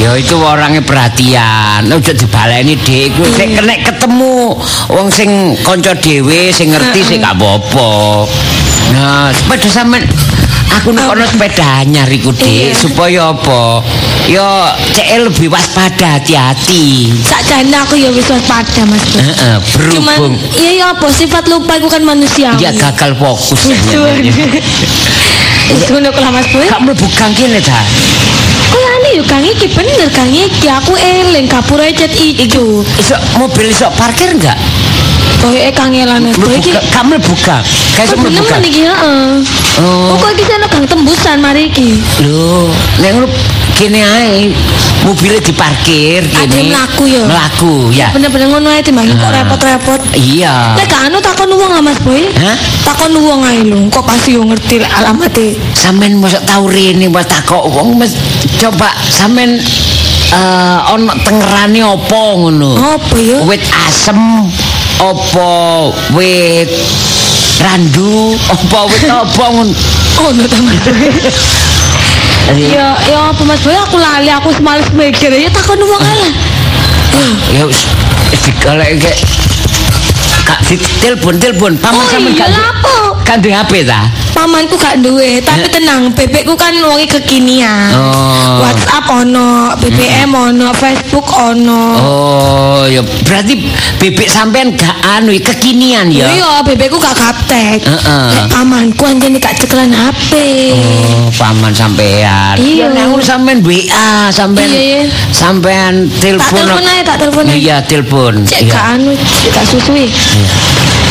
Ya 0.00 0.16
itu 0.16 0.34
orangnya 0.36 0.80
perhatian. 0.80 1.86
Ojo 1.86 2.12
dibaleni 2.12 2.74
Dik, 2.74 3.12
kuwi 3.14 3.28
sing 3.32 3.48
kena 3.52 3.74
ketemu 3.78 4.56
wong 4.88 5.08
sing 5.08 5.30
kanca 5.60 5.92
dhewe 5.94 6.48
sing 6.50 6.72
ngerti 6.72 7.00
sing 7.02 7.18
gak 7.20 7.36
apa-apa. 7.36 8.26
Nah, 8.92 9.30
sepeda 9.30 9.68
sampean 9.68 10.02
aku 10.72 10.90
nek 10.90 11.06
ono 11.06 11.22
sepeda 11.22 11.84
anyar 11.84 12.08
iku 12.08 12.32
Dik, 12.32 12.72
Iya. 12.72 12.74
supaya 12.74 13.20
apa? 13.30 13.84
Ya 14.26 14.74
cek 14.90 15.06
lebih 15.22 15.50
waspada 15.50 16.18
hati-hati. 16.18 17.12
Sakjane 17.22 17.76
aku 17.76 17.94
ya 17.94 18.10
wis 18.10 18.26
waspada 18.26 18.82
Mas. 18.84 19.02
Heeh, 19.12 19.56
Cuman 19.92 20.18
berhubung 20.18 20.34
iya 20.56 20.70
ya 20.72 20.86
apa 20.94 21.06
sifat 21.08 21.46
lupa 21.46 21.78
itu 21.78 21.86
kan 21.86 22.02
manusia. 22.02 22.50
ya 22.58 22.70
gagal 22.72 23.14
fokus. 23.14 23.70
Wis 25.72 25.88
ngono 25.88 26.10
kok 26.10 26.20
lah 26.20 26.32
Mas 26.34 26.46
Boy. 26.50 26.66
Gak 26.66 26.80
mlebu 26.82 27.06
gang 27.14 27.32
kene 27.32 27.60
ta. 27.62 27.80
Kuyane 28.72 29.08
yo 29.20 29.22
Kang 29.28 29.44
iki 29.44 29.68
bener 29.68 30.08
Kang 30.16 30.32
iki 30.32 30.66
aku 30.68 30.96
eling 30.96 31.46
kapure 31.46 31.92
cet 31.92 32.12
ijo. 32.16 32.80
Iso 32.96 33.14
mobil 33.36 33.68
iso 33.68 33.86
parkir 34.00 34.32
enggak? 34.32 34.56
Koyoke 35.42 35.74
kangelan 35.74 36.30
boy 36.38 36.54
iki. 36.56 36.70
Buka, 36.72 36.80
kamu 36.94 37.14
buka. 37.20 37.56
Kayak 37.98 38.14
Kok 38.14 38.18
buka. 38.24 38.30
nemen 38.30 38.62
iki 38.64 38.82
heeh. 38.86 39.28
Oh. 39.82 40.14
Oh, 40.14 40.16
kok 40.16 40.30
iki 40.32 40.44
sana 40.46 40.66
Kang 40.70 40.84
tembusan 40.86 41.36
mari 41.42 41.68
iki. 41.68 41.98
Lho, 42.24 42.70
ngono 43.02 43.26
kene 43.82 43.98
ae 43.98 44.54
mobilnya 45.02 45.42
diparkir 45.42 46.22
kene. 46.22 46.70
mlaku 46.70 47.10
ya? 47.10 47.22
Mlaku, 47.26 47.74
ya. 47.90 48.06
Bener-bener 48.14 48.46
ngono 48.46 48.70
ae 48.70 48.78
timbang 48.78 49.10
kok 49.10 49.26
Ah. 49.26 49.42
repot-repot. 49.42 49.98
Iya. 50.14 50.78
Nek 50.78 50.86
gak 50.86 51.10
anu 51.10 51.18
takon 51.18 51.50
wong 51.50 51.66
lah 51.66 51.82
Mas 51.82 51.98
Boy. 51.98 52.22
Hah? 52.38 52.54
Takon 52.86 53.10
wong 53.18 53.42
ae 53.42 53.66
lho, 53.66 53.82
kok 53.90 54.06
pasti 54.06 54.38
yo 54.38 54.46
ngerti 54.46 54.78
alamate. 54.86 55.58
Sampeyan 55.74 56.22
mosok 56.22 56.46
tau 56.46 56.70
rene 56.70 57.10
wis 57.10 57.26
takok 57.26 57.66
wong 57.74 57.98
mes 57.98 58.14
coba 58.62 58.94
sampeyan 59.10 59.58
eh 60.30 60.78
ana 60.86 61.18
tengerane 61.26 61.82
apa 61.82 62.22
ngono. 62.38 62.78
Apa 62.78 63.16
ya? 63.18 63.42
Wit 63.42 63.66
asem 63.90 64.46
apa 65.02 65.50
wit 66.14 66.70
randu 67.58 68.38
apa 68.46 68.78
wit 68.86 69.10
apa 69.10 69.44
ngono. 69.50 69.74
Oh, 70.22 70.30
no 70.30 70.46
ta. 70.46 70.54
Ya, 72.50 72.98
ya 73.08 73.18
apa 73.30 73.42
Mas? 73.46 73.62
Boy 73.62 73.76
aku 73.78 73.96
lali 73.96 74.28
aku 74.28 74.50
semales 74.52 74.88
mikir. 74.92 75.30
Ya 75.32 75.48
takon 75.48 75.78
wong 75.78 76.02
ae 76.02 76.16
lah. 76.18 76.32
Ya 77.54 77.62
wis. 77.64 77.86
Wis 78.32 78.40
digoleke 78.44 79.12
Kak 80.42 80.60
telepon 81.00 81.38
telepon. 81.38 81.72
Paman 81.78 82.02
Oh 82.02 82.08
sampean 82.10 82.34
gak 82.34 82.50
kan 83.22 83.38
HP 83.40 83.86
ta? 83.86 84.10
Pamanku 84.32 84.80
gak 84.80 85.04
duwe, 85.04 85.44
tapi 85.44 85.68
tenang, 85.68 86.08
bebekku 86.16 86.56
kan 86.56 86.72
wonge 86.80 87.04
kekinian. 87.04 87.92
Oh. 87.92 88.64
WhatsApp 88.64 89.04
ono, 89.12 89.76
BBM 89.76 90.32
ono, 90.32 90.72
Facebook 90.72 91.28
ono. 91.36 91.84
Oh, 92.00 92.82
ya 92.88 93.04
berarti 93.28 93.60
bebek 94.00 94.24
sampean 94.26 94.72
gak 94.72 94.96
anu 95.04 95.36
kekinian 95.36 96.08
ya. 96.08 96.32
Iya, 96.32 96.64
bebekku 96.64 96.96
gak 96.96 97.12
gaptek. 97.12 97.84
Heeh. 97.84 98.24
Nek 98.32 98.44
pamanku 98.48 99.04
anjene 99.04 99.36
gak 99.36 99.52
cekelan 99.60 99.92
HP. 99.92 100.32
Oh, 100.80 101.28
paman 101.36 101.76
sampean. 101.76 102.56
Iya. 102.56 102.88
Ngono 102.88 103.20
sampean 103.20 103.60
WA, 103.60 104.32
sampean 104.32 104.64
Iya, 104.72 104.80
iya. 104.80 105.02
sampean 105.28 106.08
Tak 106.08 106.18
telepon. 106.24 106.56
telepon 106.56 106.84
aja, 106.88 107.02
tak 107.04 107.16
telepon 107.20 107.44
aja. 107.44 107.54
Iya, 107.54 107.76
telepon. 107.84 108.32
Cek 108.48 108.60
Iya. 108.64 108.72
gak 108.72 108.84
anu, 108.96 109.12
cek 109.12 109.44
gak 109.52 109.66
susui. 109.68 110.08
Gak 110.08 111.01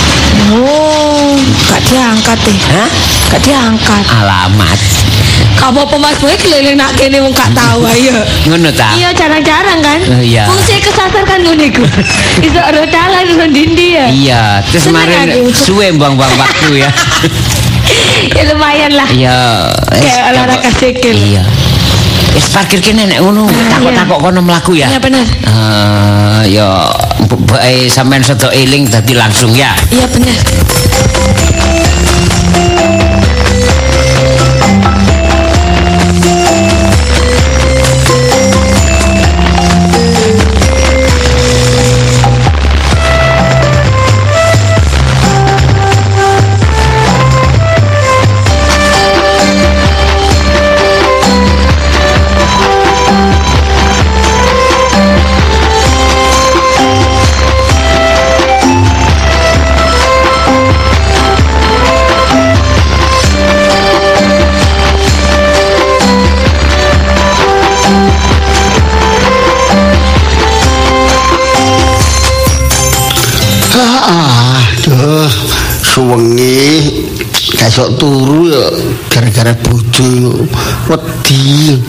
diangkat 1.92 2.38
deh. 2.48 2.58
Hah? 2.72 2.90
Gak 3.36 3.42
diangkat. 3.44 4.04
Alamat. 4.08 4.80
Kamu 5.60 5.84
apa 5.86 5.96
mas 6.00 6.18
boy 6.18 6.34
keliling 6.40 6.80
nak 6.80 6.96
kene 6.96 7.20
wong 7.20 7.36
gak 7.36 7.52
tahu 7.52 7.84
ayo. 7.86 8.16
Ngono 8.50 8.72
ta? 8.72 8.96
Iya 8.96 9.12
jarang-jarang 9.12 9.80
kan. 9.84 10.00
Oh, 10.08 10.24
iya. 10.24 10.48
Fungsi 10.48 10.80
kesasar 10.80 11.24
kan 11.28 11.44
ngono 11.44 11.62
iku. 11.62 11.84
Iso 12.48 12.60
ora 12.60 12.82
dalan 12.88 13.52
dindi 13.52 14.00
ya. 14.00 14.08
Iya, 14.10 14.44
terus 14.72 14.88
kemarin 14.88 15.28
suwe 15.68 15.92
buang-buang 16.00 16.34
waktu 16.40 16.88
ya. 16.88 16.90
ya 18.34 18.44
lumayan 18.56 18.92
lah. 18.96 19.08
Iya. 19.12 19.40
Kayak 19.92 20.24
olahraga 20.34 20.70
sikil. 20.80 21.18
Iya. 21.20 21.44
Wis 22.32 22.48
parkir 22.56 22.80
kene 22.80 23.12
nek 23.12 23.20
ngono, 23.20 23.44
takok-takok 23.52 24.20
kono 24.24 24.40
mlaku 24.40 24.80
ya. 24.80 24.88
Iya 24.88 25.00
benar. 25.04 25.28
Eh, 25.28 26.42
ya 26.56 26.88
bae 27.28 27.92
sampean 27.92 28.24
sedo 28.24 28.48
eling 28.56 28.88
dadi 28.88 29.12
langsung 29.12 29.52
ya. 29.52 29.76
Iya 29.92 30.08
benar. 30.08 30.38
Kasok 77.82 77.98
turu 77.98 78.46
ya 78.46 78.66
gara-gara 79.10 79.58
bojo 79.58 80.46
wedi. 80.86 81.82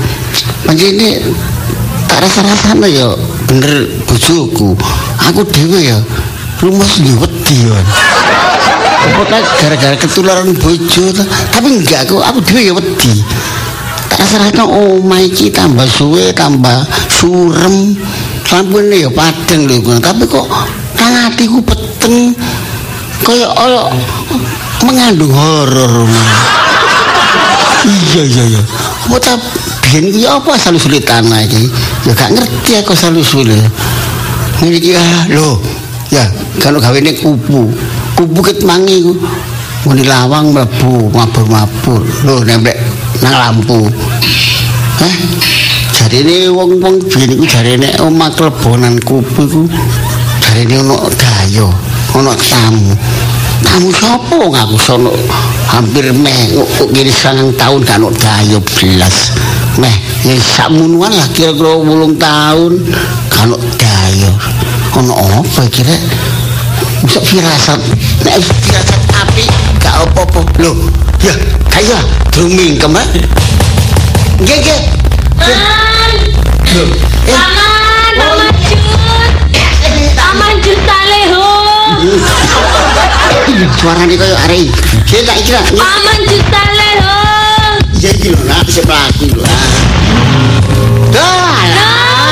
Pancene 0.64 1.20
tak 2.09 2.24
rasa-rasane 2.24 2.88
ya 2.88 3.12
bener 3.44 3.92
bojoku. 4.09 4.72
Aku 5.28 5.44
dhewe 5.44 5.92
ya 5.92 6.00
lumas 6.64 6.96
yo 6.96 7.12
wedi 7.20 7.68
ya. 7.68 7.76
Gara-gara 9.61 9.92
ketularan 10.00 10.57
bojo 10.57 11.12
ta? 11.12 11.28
tapi 11.52 11.76
enggak 11.76 12.09
aku 12.09 12.24
aku 12.24 12.40
dhewe 12.40 12.61
ya 12.64 12.72
wedi. 12.72 13.20
Tak 14.09 14.16
rasa-rasane 14.16 14.64
omah 14.64 15.20
iki 15.20 15.52
tambah 15.52 15.85
suwe 15.85 16.33
tambah 16.33 16.88
surem. 17.12 18.00
Sampune 18.48 18.96
ya 18.96 19.09
padeng 19.12 19.64
lho, 19.64 19.96
tapi 19.96 20.24
kok 20.28 20.44
nang 20.96 21.24
atiku 21.24 21.57
peteng 21.64 22.37
kaya 23.24 23.48
kaya 23.48 23.83
mengandung 24.83 25.33
horor 25.33 26.07
iya 27.83 28.23
iya 28.23 28.45
iya. 28.59 28.62
Ta 29.23 29.35
biyen 29.83 30.09
iki 30.11 30.27
apa 30.27 30.55
asal 30.55 30.79
usul 30.79 30.95
tanah 31.03 31.42
iki? 31.47 31.71
Ya 32.07 32.12
gak 32.14 32.31
ngerti 32.35 32.79
aku 32.83 32.95
asal 32.95 33.14
usul 33.14 33.47
ngene 34.62 34.77
iki 34.79 34.95
ah 34.95 35.27
lho 35.31 35.59
ya 36.11 36.23
kalau 36.62 36.79
gawe 36.79 36.95
ning 37.03 37.18
kupu. 37.18 37.71
Kupu 38.14 38.38
ket 38.42 38.62
mangi 38.62 39.03
ku. 39.03 39.14
Muni 39.83 40.07
lawang 40.07 40.55
mlebu 40.55 41.11
mabur-mabur. 41.11 42.03
Lho 42.23 42.47
nempel 42.47 42.79
nang 43.23 43.35
lampu. 43.35 43.90
Hah? 45.03 45.14
Jarine 45.92 46.51
wong-wong 46.51 47.03
biyen 47.11 47.35
iku 47.35 47.45
jarine 47.47 47.90
omah 47.99 48.31
klebonan 48.35 48.99
kupu 49.03 49.42
iku. 49.47 49.62
Jarine 50.42 50.83
ono 50.87 51.11
gayo, 51.18 51.68
ono 52.14 52.31
tamu. 52.38 52.95
Tamu 53.62 53.88
sapa 53.94 54.35
wong 54.37 54.55
aku 54.55 54.77
sono 54.77 55.11
hampir 55.70 56.11
meh 56.12 56.53
kok 56.53 56.90
kiri 56.92 57.09
sangang 57.09 57.55
tahun 57.55 57.81
kan 57.87 58.03
gayo 58.18 58.59
belas. 58.61 59.33
Meh 59.79 59.94
ya 60.27 60.35
sakmunuan 60.37 61.14
lah 61.14 61.27
kira-kira 61.33 61.79
8 61.81 62.18
tahun 62.18 62.72
kan 63.31 63.48
gayo. 63.79 64.31
Ono 64.98 65.14
apa 65.16 65.62
kira? 65.72 65.96
Bisa 67.07 67.18
firasat. 67.22 67.81
Nek 68.27 68.37
firasat 68.42 69.01
api 69.25 69.46
gak 69.81 69.94
apa-apa. 70.07 70.42
Loh, 70.61 70.77
ya 71.22 71.35
kaya 71.70 71.98
drumming 72.31 72.77
kemah. 72.79 73.07
Nggih, 74.42 74.59
nggih. 74.59 74.81
Man, 75.42 76.12
Loh, 76.72 76.88
eh, 76.88 77.35
paman, 77.35 78.12
paman 78.16 78.51
jus, 78.62 78.81
paman 80.14 80.53
jus 80.62 80.79
taleho, 80.87 81.51
suarane 83.79 84.14
kaya 84.14 84.37
arek. 84.49 84.71
Sing 85.07 85.23
tak 85.27 85.37
iki 85.42 85.53
lah. 85.53 85.64
paman 85.75 86.21
jus 86.29 86.45
taleho. 86.49 87.18
Ya 87.99 88.11
iki 88.14 88.29
lho, 88.35 88.40
nak 88.47 88.66
sing 88.71 88.85
mlaku 88.87 89.27
lho. 89.35 89.45
Dah. 91.12 91.55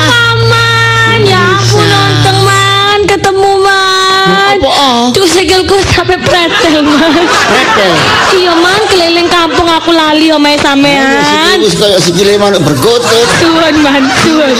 Paman, 0.09 1.19
ya 1.27 1.59
ampun 1.59 1.85
nonton 1.85 2.37
man, 2.47 2.99
ketemu 3.05 3.51
man. 3.61 4.55
Ah? 4.65 5.11
Tuh 5.13 5.27
sikilku 5.27 5.77
sampai 5.93 6.17
pretel 6.17 6.81
man. 6.81 7.13
Pretel. 7.27 7.93
Iya 8.31 8.53
man, 8.57 8.81
keliling 8.87 9.29
kampung 9.29 9.67
aku 9.69 9.91
lali 9.91 10.31
omae 10.31 10.57
sampean. 10.57 11.59
Wis 11.61 11.75
kaya 11.77 11.99
sikile 11.99 12.39
manuk 12.39 12.63
berkutut. 12.63 13.27
Tuhan 13.43 13.75
man, 13.83 14.03
Tuhan. 14.23 14.55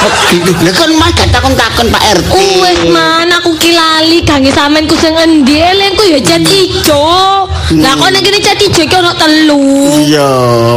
Lha 0.00 0.72
kan 0.72 0.90
mas 0.96 1.12
gak 1.12 1.28
takon-takon 1.28 1.92
Pak 1.92 2.02
RT. 2.24 2.32
Wes 2.64 2.80
man, 2.88 3.28
aku 3.36 3.52
kilali 3.60 4.24
kangge 4.24 4.48
sampean 4.48 4.88
ku 4.88 4.96
sing 4.96 5.12
endi 5.12 5.60
elengku 5.60 6.08
ya 6.08 6.16
cat 6.24 6.40
ijo. 6.40 7.44
Lah 7.76 7.92
kok 8.00 8.08
nek 8.08 8.24
kene 8.24 8.40
cat 8.40 8.56
ijo 8.56 8.80
iki 8.80 8.96
ono 8.96 9.12
telu. 9.20 9.60
Iya, 10.08 10.28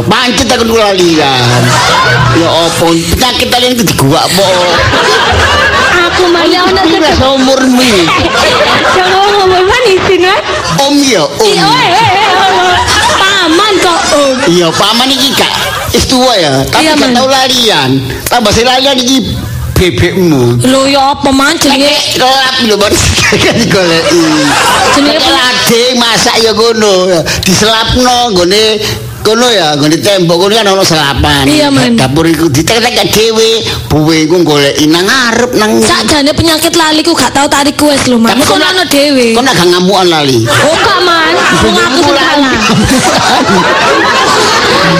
pancet 0.04 0.52
aku 0.52 0.76
lalian. 0.76 1.62
Ya 2.36 2.48
apa 2.52 2.84
penyakit 2.84 3.48
kalian 3.48 3.72
itu 3.72 3.84
diguak 3.88 4.28
po. 4.36 4.44
Aku 6.12 6.28
malah 6.28 6.68
ono 6.68 6.80
Ini 6.84 6.92
sedek. 6.92 7.08
rasa 7.08 7.26
umurmu. 7.32 7.90
Jangan 8.92 9.28
ngomong 9.40 9.64
man 9.64 9.84
isin. 9.88 10.24
Om 10.84 10.94
ya, 11.00 11.24
om. 11.24 11.48
Eh, 11.48 11.56
eh, 11.56 12.10
eh, 12.12 12.76
paman 13.16 13.72
kok 13.80 14.00
om. 14.20 14.36
Iya, 14.52 14.68
paman 14.68 15.08
iki 15.08 15.32
gak 15.32 15.52
wis 15.94 16.04
tua 16.04 16.32
ya, 16.34 16.66
tapi 16.66 16.82
Iya, 16.82 16.92
gak 16.92 17.06
Man. 17.06 17.14
tau 17.14 17.26
lalian. 17.26 17.90
Tambah 18.26 18.50
sing 18.50 18.66
lalian 18.66 18.98
iki 18.98 19.16
bebekmu. 19.74 20.58
Lho 20.62 20.86
ya 20.86 21.14
apa 21.14 21.30
man 21.30 21.54
jenenge? 21.54 21.90
Kelap 22.14 22.54
lho 22.62 22.74
baru 22.74 22.94
kan 23.42 23.54
digoleki. 23.54 24.22
Jenenge 24.94 25.28
lading 25.30 25.94
masak 25.96 26.36
ya 26.38 26.50
ngono. 26.50 27.10
Diselapno 27.42 28.30
nggone 28.30 28.62
kono 29.24 29.48
ya, 29.48 29.74
nggone 29.74 29.96
tembok 29.98 30.36
kono 30.36 30.52
kan 30.52 30.66
ono 30.68 30.82
selapan. 30.82 31.42
Iya, 31.46 31.70
Man. 31.70 31.94
Dapur 31.94 32.22
iku 32.22 32.46
ditetek 32.46 33.10
dhewe, 33.10 33.62
buwe 33.86 34.26
iku 34.26 34.42
goleki 34.42 34.86
nang 34.86 35.06
ngarep 35.06 35.56
nang 35.56 35.78
Sakjane 35.78 36.30
penyakit 36.30 36.74
lali 36.74 37.02
ku 37.02 37.10
gak 37.10 37.34
tau 37.34 37.46
tarik 37.46 37.78
wes 37.80 38.06
lho 38.06 38.18
man. 38.18 38.30
Tapi 38.30 38.46
Kono 38.46 38.62
ana 38.62 38.84
dhewe. 38.86 39.34
Kono 39.34 39.50
gak 39.50 39.66
ngamukan 39.66 40.06
lali. 40.06 40.42
Oh 40.46 40.76
gak 40.76 41.00
man, 41.02 41.34
aku 41.34 41.66
sing 42.06 42.14
salah. 42.14 42.58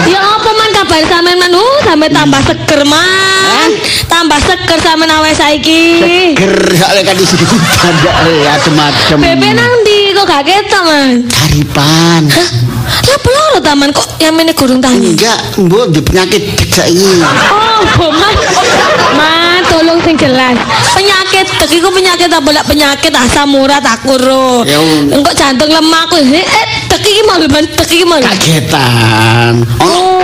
Ya 0.05 0.19
man 0.19 0.34
kabar 0.85 1.01
sampean 1.09 1.37
man? 1.41 1.49
Uh, 1.49 1.77
sampe 1.81 2.07
tambah 2.13 2.41
seger 2.45 2.81
man. 2.85 3.69
Tambah 4.05 4.37
seger 4.37 4.79
sampean 4.85 5.09
awake 5.17 5.33
saiki. 5.33 5.81
Ger 6.37 6.53
sakle 6.77 7.01
kan 7.01 7.15
di 7.17 7.25
sini 7.25 7.45
banyak 7.81 8.15
ya 8.45 8.51
adem-adem. 8.61 9.17
Bebe 9.17 9.49
nang 9.57 9.71
ndi 9.81 10.13
kok 10.13 10.25
gak 10.29 10.45
ketok 10.45 10.83
man? 10.85 11.09
Karipan. 11.25 12.21
Lah 12.85 13.19
peloro 13.19 13.59
taman 13.65 13.89
kok 13.89 14.05
yang 14.21 14.37
ini 14.37 14.53
gurung 14.53 14.77
tangi. 14.77 15.17
Enggak, 15.17 15.39
mbok 15.57 15.89
di 15.89 15.99
penyakit 16.05 16.53
dek 16.53 16.69
saiki. 16.69 17.25
Oh, 17.97 18.13
man. 18.13 18.33
Man, 19.17 19.59
tolong 19.65 19.99
sing 20.05 20.13
jelas. 20.21 20.53
Penyakit 20.93 21.24
tek 21.45 21.71
iku 21.71 21.89
penyakit 21.93 22.29
apa 22.29 22.49
lek 22.51 22.65
penyakit 22.65 23.13
asam 23.13 23.55
urat 23.55 23.83
aku 23.85 24.17
ro. 24.17 24.65
Ya. 24.65 24.79
Engko 25.11 25.31
jantung 25.33 25.69
lemah 25.69 26.09
aku. 26.09 26.17
Eh, 26.21 26.65
tek 26.89 27.01
iki 27.05 27.21
mau 27.25 27.37
man, 27.37 27.65
tek 27.73 27.89
iki 27.89 28.05
mau. 28.05 28.19
Kagetan. 28.21 29.65
Oh. 29.81 30.21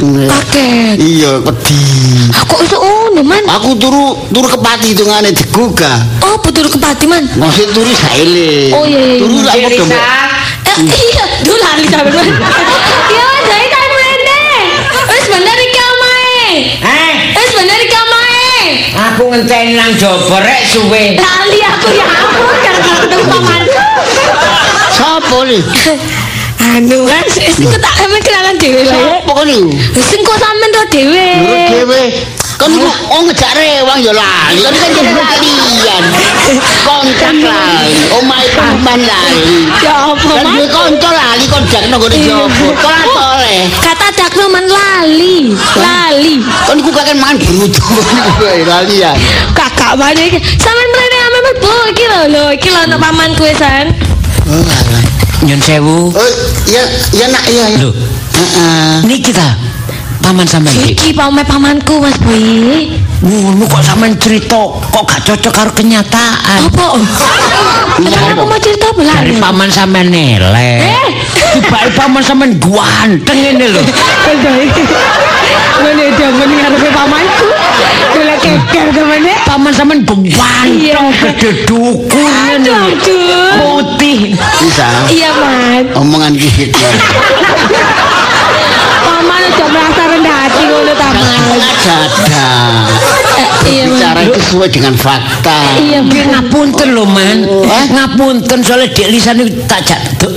Kaget. 0.00 0.96
Iya, 0.96 1.44
wedi. 1.44 1.82
Aku 2.44 2.54
iso 2.64 2.76
ngono 2.80 3.22
man. 3.26 3.44
Aku 3.46 3.76
turu 3.76 4.16
turu 4.32 4.48
kepati 4.48 4.96
hitungane 4.96 5.30
digugah. 5.34 5.98
Oh, 6.24 6.36
betul 6.40 6.66
kepati 6.70 7.04
man. 7.04 7.24
Masih 7.36 7.68
turu 7.74 7.90
saile. 7.92 8.72
Oh, 8.72 8.84
iya, 8.86 8.98
iya, 8.98 9.06
iya. 9.16 9.20
Turu 9.20 9.36
lah 9.44 9.54
Cik 9.54 9.64
padha. 9.76 10.00
Eh, 10.70 10.76
iya, 10.86 11.24
dulu 11.44 11.58
lali 11.58 11.84
sampe 11.88 12.10
man. 12.14 12.26
Ya, 13.10 13.26
jadi 13.44 13.66
kan 13.68 13.88
mene. 13.90 14.42
Wis 15.10 15.26
bener 15.28 15.56
iki 15.58 15.80
omae. 15.82 16.48
Eh, 16.80 17.12
Wis 17.36 17.50
bener. 17.52 17.79
Aku 18.94 19.22
ngenteni 19.32 19.72
nang 19.76 19.92
jaba 19.96 20.38
rek 20.44 20.62
suwe. 20.68 21.16
Lali 21.16 21.58
aku 21.64 21.88
ya 21.96 22.06
ampun 22.06 22.56
ketemu 22.60 23.24
pamanku. 23.28 23.80
Sopo 24.94 25.38
li? 25.48 25.58
Anu 26.60 27.08
kan 27.08 27.24
sing 27.26 27.50
kok 27.56 27.80
tak 27.80 27.94
emang 28.04 28.22
kenalan 28.22 28.54
dhewe 28.60 28.80
ya. 28.84 28.92
Sopo 28.92 29.32
kene? 29.42 29.56
Sing 29.96 30.20
kok 30.22 30.36
sampean 30.38 30.70
ro 30.76 30.84
dhewe. 30.92 31.26
Nurut 31.40 31.62
dhewe. 31.72 32.02
Kan 32.60 32.68
iku 32.76 32.84
oh 33.08 33.20
ngejak 33.24 33.52
rewang 33.56 33.98
ya 34.04 34.12
lali. 34.12 34.60
Kan 34.60 34.74
kan 34.76 34.90
jadi 34.92 35.12
lalian. 35.16 36.04
Kontrak 36.84 37.36
lali. 37.40 37.96
Omahe 38.12 38.46
paman 38.52 39.00
lali. 39.00 39.72
Ya 39.80 40.12
apa 40.12 40.20
Kan 40.20 40.44
man? 40.44 40.52
duwe 40.60 40.66
kanca 40.68 41.08
lali 41.08 41.44
kondak 41.48 41.82
nang 41.88 41.96
gone 41.96 42.16
jopo. 42.20 42.66
Tolak 42.76 43.04
toleh. 43.08 43.64
Dakno 44.30 44.46
man 44.46 44.62
lali. 44.62 45.50
Lali. 45.74 46.38
Kan 46.46 46.78
iku 46.78 46.94
kakek 46.94 47.18
mangan 47.18 47.34
bruto 47.34 47.82
niku 47.82 48.46
lalian. 48.62 49.18
Kakak 49.58 49.98
mana 49.98 50.22
iki? 50.22 50.38
Sampean 50.54 50.86
mrene 50.86 51.18
ame 51.18 51.38
mlebu 51.42 51.74
iki 51.90 52.04
lho 52.06 52.20
lho 52.30 52.44
iki 52.54 52.68
lho 52.70 52.78
ana 52.78 52.94
pamanku 52.94 53.42
san. 53.58 53.90
Oh. 54.46 54.62
Nyun 55.42 55.58
sewu. 55.58 56.14
Oh, 56.14 56.30
ya 56.62 56.86
ya 57.10 57.26
nak 57.26 57.42
iya 57.50 57.74
ya. 57.74 57.82
Lho, 57.82 57.90
Heeh. 57.90 59.02
niki 59.02 59.34
ta. 59.34 59.58
Paman 60.22 60.46
sampean 60.46 60.78
iki. 60.78 60.94
Iki 60.94 61.08
pame 61.18 61.42
pamanku 61.42 61.98
Mas 61.98 62.14
Boy. 62.22 62.86
Ngono 63.26 63.66
kok 63.66 63.82
sampean 63.82 64.14
cerita 64.14 64.62
kok 64.94 65.04
gak 65.10 65.26
cocok 65.26 65.50
karo 65.50 65.70
kenyataan. 65.74 66.70
Apa? 66.70 66.86
Ada 67.98 68.38
aku 68.38 68.46
mau 68.46 68.62
cerita 68.62 68.94
apa 68.94 69.00
Dari 69.02 69.34
paman 69.42 69.74
sampean 69.74 70.14
elek. 70.14 70.86
Eh. 70.86 71.10
Tiba 71.50 71.78
paman 71.98 72.22
sampean 72.22 72.54
ganteng 72.62 73.38
ngene 73.42 73.66
lho. 73.74 73.82
Ngene 75.80 76.04
jangan 76.14 76.46
ngarepe 76.46 76.88
pamanku. 76.94 77.48
Kula 78.14 78.34
keker 78.38 78.86
temene. 78.94 79.34
Paman 79.42 79.72
sampean 79.74 80.06
ganteng, 80.06 81.10
gede 81.18 81.66
dukur 81.66 82.30
ngene. 82.30 82.94
Putih. 83.58 84.38
Bisa. 84.62 84.86
Iya, 85.10 85.30
Man. 85.34 85.84
Omongan 85.98 86.38
iki 86.38 86.70
gitu. 86.70 86.86
Paman 89.02 89.40
aja 89.42 89.64
merasa 89.66 90.02
rendah 90.06 90.36
hati 90.46 90.62
ngono 90.70 90.92
ta, 90.94 91.08
Man. 91.10 91.58
Dada. 91.82 92.46
Eh, 93.60 93.68
Iya. 93.70 93.84
Bicara 93.86 94.20
itu 94.22 94.40
sesuai 94.40 94.68
dengan 94.68 94.94
fakta. 94.94 95.58
Iya, 95.78 96.00
Nggih 96.00 96.24
Man. 96.24 96.32
ngapunten 96.32 96.88
lho, 96.90 97.04
Man. 97.04 97.38
Ngapunten 97.90 98.58
soalnya 98.60 98.88
Dek 98.90 99.08
Lisa 99.08 99.30
niku 99.32 99.52
tak 99.64 99.84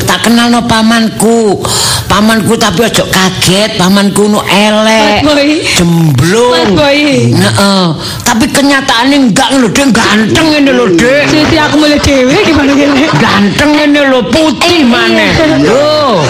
tak 0.03 0.19
kenal 0.21 0.47
no 0.47 0.61
pamanku. 0.63 1.63
Pamanku 2.05 2.53
tapi 2.55 2.83
ojo 2.83 3.03
kaget, 3.07 3.73
pamanku 3.73 4.27
nu 4.27 4.39
elek. 4.43 5.23
Jemblung. 5.65 6.77
Heeh. 6.77 7.85
Tapi 8.21 8.45
kenyataannya 8.47 9.17
enggak 9.23 9.49
lho, 9.55 9.67
Dek 9.67 9.87
ganteng 9.89 10.47
ini 10.53 10.69
lho, 10.69 10.85
Dek. 10.93 11.25
Sisi 11.25 11.55
aku 11.55 11.75
mulai 11.79 11.97
dewe 11.97 12.35
gimana 12.43 12.71
gini? 12.71 13.07
Ganteng 13.17 13.71
ini 13.73 13.99
lho, 14.03 14.19
putih 14.29 14.83
Eh, 14.83 14.85
maneh. 14.85 15.31
iya. 15.31 15.57
Lho. 15.57 16.21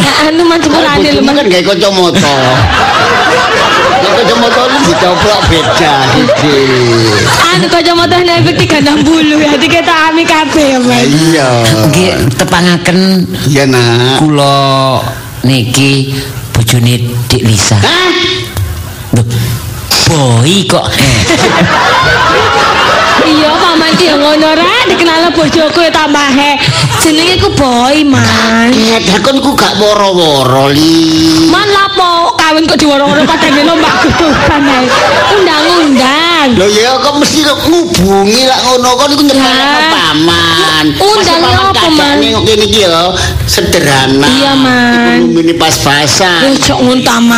Ya 0.00 0.12
anu 0.26 0.42
man 0.44 0.58
sepurane 0.58 1.06
lho 1.06 1.20
Bojomu 1.20 1.26
man. 1.28 1.34
kan 1.38 1.46
gawe 1.46 1.62
kacamata. 1.68 2.34
Nek 4.00 4.12
kacamata 4.16 4.60
itu 4.64 4.78
dicoplok 4.90 5.40
beda 5.50 5.94
iki. 6.16 6.58
Anu 7.52 7.66
kacamata 7.68 8.16
efek 8.20 8.54
360 8.64 9.44
ya 9.44 9.52
diketa 9.60 9.94
ami 10.08 10.24
kabeh 10.24 10.80
ya. 10.80 10.98
Iya. 11.04 11.48
Nggih 11.88 12.10
tepangaken 12.36 12.98
Iya 13.48 13.64
nak. 13.68 14.18
kula 14.24 15.00
niki 15.44 16.14
bojone 16.52 16.94
Dik 17.28 17.42
Lisa. 17.44 17.76
Hah? 17.80 18.12
Boy 20.10 20.66
kok. 20.66 20.90
Ki 24.10 24.18
ngono 24.18 24.58
ra 24.58 24.90
dikenal 24.90 25.30
bojoku 25.30 25.86
ya 25.86 25.90
tambah 25.94 26.34
he. 26.34 26.58
Jenenge 26.98 27.38
ku 27.38 27.46
boy 27.54 28.02
man. 28.02 28.74
Ya 28.74 28.98
dakon 28.98 29.38
ku 29.38 29.54
gak 29.54 29.78
woro-woro 29.78 30.66
li. 30.74 31.46
Man 31.46 31.70
lapo 31.70 32.34
kawin 32.34 32.66
kok 32.66 32.74
diworo-woro 32.74 33.22
padha 33.22 33.54
melo 33.54 33.78
mbak 33.78 33.94
ae. 34.50 34.90
Undang-undang. 35.30 36.39
Lho 36.40 36.66
ya 36.72 36.96
kok 36.96 37.20
mesti 37.20 37.44
ngubungi 37.44 38.48
lah 38.48 38.58
ngono 38.64 38.88
kon 38.96 39.12
iku 39.12 39.22
nyepelno 39.28 39.60
Lah. 39.60 39.92
paman. 39.92 40.84
Undang 40.96 41.40
Masa 41.44 41.60
apa, 41.68 41.84
Man? 41.92 42.16
kok 42.24 42.42
kene 42.48 42.64
iki 42.64 42.80
ya 42.80 43.12
sederhana. 43.44 44.24
Iya, 44.24 44.52
Man. 44.56 45.36
Ini 45.36 45.52
pas-pasan. 45.60 46.48
Yo 46.48 46.56
cok 46.56 46.78
ngono 46.80 47.00
ta 47.04 47.20
Tapi 47.20 47.28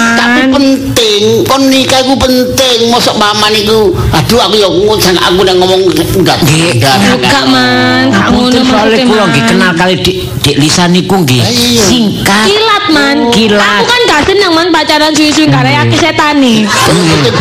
man. 0.47 0.49
penting, 0.55 1.23
kon 1.43 1.63
nikah 1.67 1.99
iku 2.07 2.15
penting. 2.15 2.79
Mosok 2.95 3.19
paman 3.19 3.51
iku, 3.51 3.91
aduh 4.15 4.39
aku 4.39 4.55
ya 4.55 4.69
ngusang 4.71 5.19
aku 5.19 5.43
nang 5.43 5.59
ngomong 5.59 5.83
enggak. 5.91 6.39
Enggak 6.47 7.45
man, 7.51 8.07
gak 8.15 8.29
ngono 8.31 8.55
maksudnya 8.63 9.03
kula 9.03 9.25
nggih 9.27 9.43
man. 9.43 9.51
kenal 9.51 9.71
kali 9.75 9.95
Dik 9.99 10.17
Dik 10.43 10.57
Lisa 10.63 10.87
niku 10.87 11.19
nggih 11.19 11.43
singkat. 11.83 12.47
Kilat 12.47 12.85
man. 12.95 13.17
Kilat. 13.35 13.83
Aku 13.83 13.91
kan 13.91 14.01
gak 14.07 14.23
seneng 14.31 14.53
man 14.55 14.69
pacaran 14.71 15.11
suwi-suwi 15.11 15.51
ada 15.51 15.83
akeh 15.83 15.99
setane. 15.99 16.55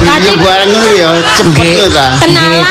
Kati 0.01 0.31
barang 0.35 0.69
ngono 0.71 0.89
ya 0.91 1.09
cepet 1.37 1.50
Nggih. 1.51 1.91
Kenalan 2.23 2.63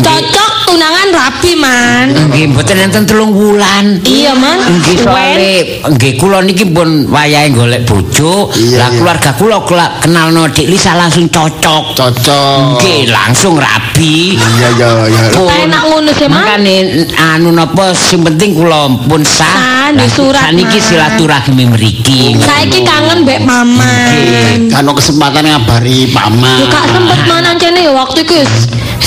cocok 0.00 0.57
tunangan 0.68 1.08
rapi 1.16 1.52
man. 1.56 2.06
Nggih 2.28 2.44
mboten 2.52 2.76
enten 2.76 3.04
telung 3.08 3.32
wulan. 3.32 4.04
Iya, 4.04 4.36
Man. 4.36 4.60
Nggih 4.60 4.96
soalé 5.00 5.80
nggih 5.80 6.12
kula 6.20 6.44
niki 6.44 6.68
pun 6.68 7.08
wayahe 7.08 7.48
golek 7.56 7.88
bojo. 7.88 8.52
Iya, 8.52 8.76
Lah 8.84 8.88
iya. 8.92 8.98
keluarga 9.00 9.30
kula 9.32 9.56
kenalno 10.04 10.44
Dik 10.52 10.68
Lisa 10.68 10.92
langsung 10.92 11.32
cocok. 11.32 11.96
Cocok. 11.96 12.60
Nggih 12.76 13.08
langsung 13.08 13.56
rabi. 13.56 14.36
Iya 14.36 14.68
ya 14.76 14.90
ya. 15.08 15.22
Pun 15.32 15.48
Enak 15.48 15.82
ngono 15.88 16.10
sih, 16.12 16.28
Man. 16.28 16.36
Makane 16.44 16.74
anu 17.16 17.48
napa 17.56 17.96
sing 17.96 18.20
penting 18.20 18.52
kula 18.52 18.92
pun 19.08 19.24
Sah, 19.24 19.48
sah. 19.48 19.88
di 19.96 20.06
surat, 20.12 20.52
Saniki 20.52 20.78
Man. 20.78 20.84
silaturahmi 20.84 21.64
mriki. 21.72 22.36
Saiki 22.36 22.84
kangen 22.84 23.24
mbek 23.24 23.40
maman. 23.40 24.68
Kan 24.68 24.84
kesempatan 24.92 25.48
ngabari 25.48 26.12
paman. 26.12 26.60
Yo 26.60 26.66
gak 26.68 26.84
sempet 26.92 27.20
manan 27.24 27.54
cene 27.56 27.80
ya 27.88 27.92
waktu 27.96 28.20
iku. 28.20 28.40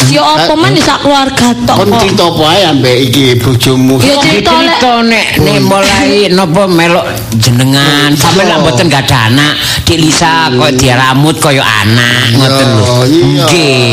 Yo 0.10 0.26
apa 0.26 0.58
man 0.58 0.74
di 0.74 0.82
sak 0.82 1.06
keluarga 1.06 1.54
tok 1.68 1.86
Kon 1.86 1.94
cerita 2.02 2.26
apa 2.34 2.44
ae 2.58 2.62
ambek 2.74 2.98
iki 3.12 3.38
bojomu. 3.38 4.02
Ya, 4.02 4.18
Nggih, 4.18 4.42
cerita 4.42 5.06
nek 5.06 5.28
nek 5.38 5.58
mulai 5.62 6.32
napa 6.34 6.66
melok 6.66 7.06
jenengan 7.38 8.10
sampai 8.18 8.50
lah 8.50 8.58
mboten 8.64 8.90
gak 8.90 9.06
ada 9.06 9.30
anak 9.30 9.54
Dik 9.86 10.00
Lisa 10.02 10.50
kok 10.50 10.72
diramut 10.80 11.36
kaya 11.38 11.62
anak 11.62 12.34
ngoten 12.40 12.68
lho. 12.80 12.96
Iya. 13.06 13.46
Nggih. 13.46 13.92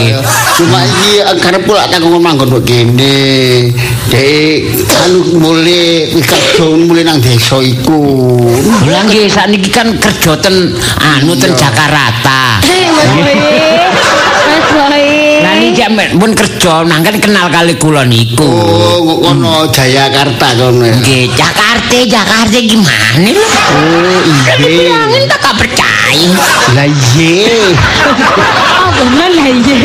Cuma 0.57 0.79
iki 0.87 1.13
karep 1.43 1.63
pula 1.69 1.85
tak 1.91 2.01
ngomong 2.01 2.23
manggon 2.23 2.49
kok 2.57 2.65
kene. 2.65 3.19
Dek, 4.09 4.73
anu 5.05 5.21
mulai 5.37 6.09
kerja 6.17 6.67
mulai 6.73 7.05
nang 7.05 7.21
desa 7.21 7.61
iku. 7.61 8.01
Lah 8.89 9.05
nggih 9.05 9.29
sakniki 9.29 9.69
kan 9.69 9.93
kerja 10.01 10.33
ten 10.41 10.73
anu 10.97 11.37
ten 11.37 11.53
Jakarta. 11.53 12.63
Hei, 12.65 13.88
Amen 15.79 16.19
pun 16.19 16.35
kerja 16.35 16.83
nang 16.83 17.07
kan 17.07 17.17
kenal 17.23 17.47
kali 17.55 17.79
kula 17.79 18.03
niku. 18.03 18.43
Oh, 18.43 19.23
kono 19.23 19.71
Jayakarta 19.71 20.59
kono. 20.59 20.85
Nggih, 20.85 21.31
Jakarta, 21.39 21.97
Jakarta 22.03 22.59
gimana 22.59 23.31
lho? 23.31 23.41
Oh, 23.47 24.21
iya. 24.27 24.53
Bilangin 24.59 25.23
tak 25.31 25.39
gak 25.39 25.55
percaya. 25.55 26.35
Lah 26.75 26.83
iya. 26.83 27.73
Bener 28.99 29.31
lah 29.39 29.49
iya. 29.55 29.77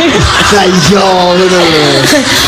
Lah 0.57 0.65
iya 0.65 1.05
ngono. 1.05 1.61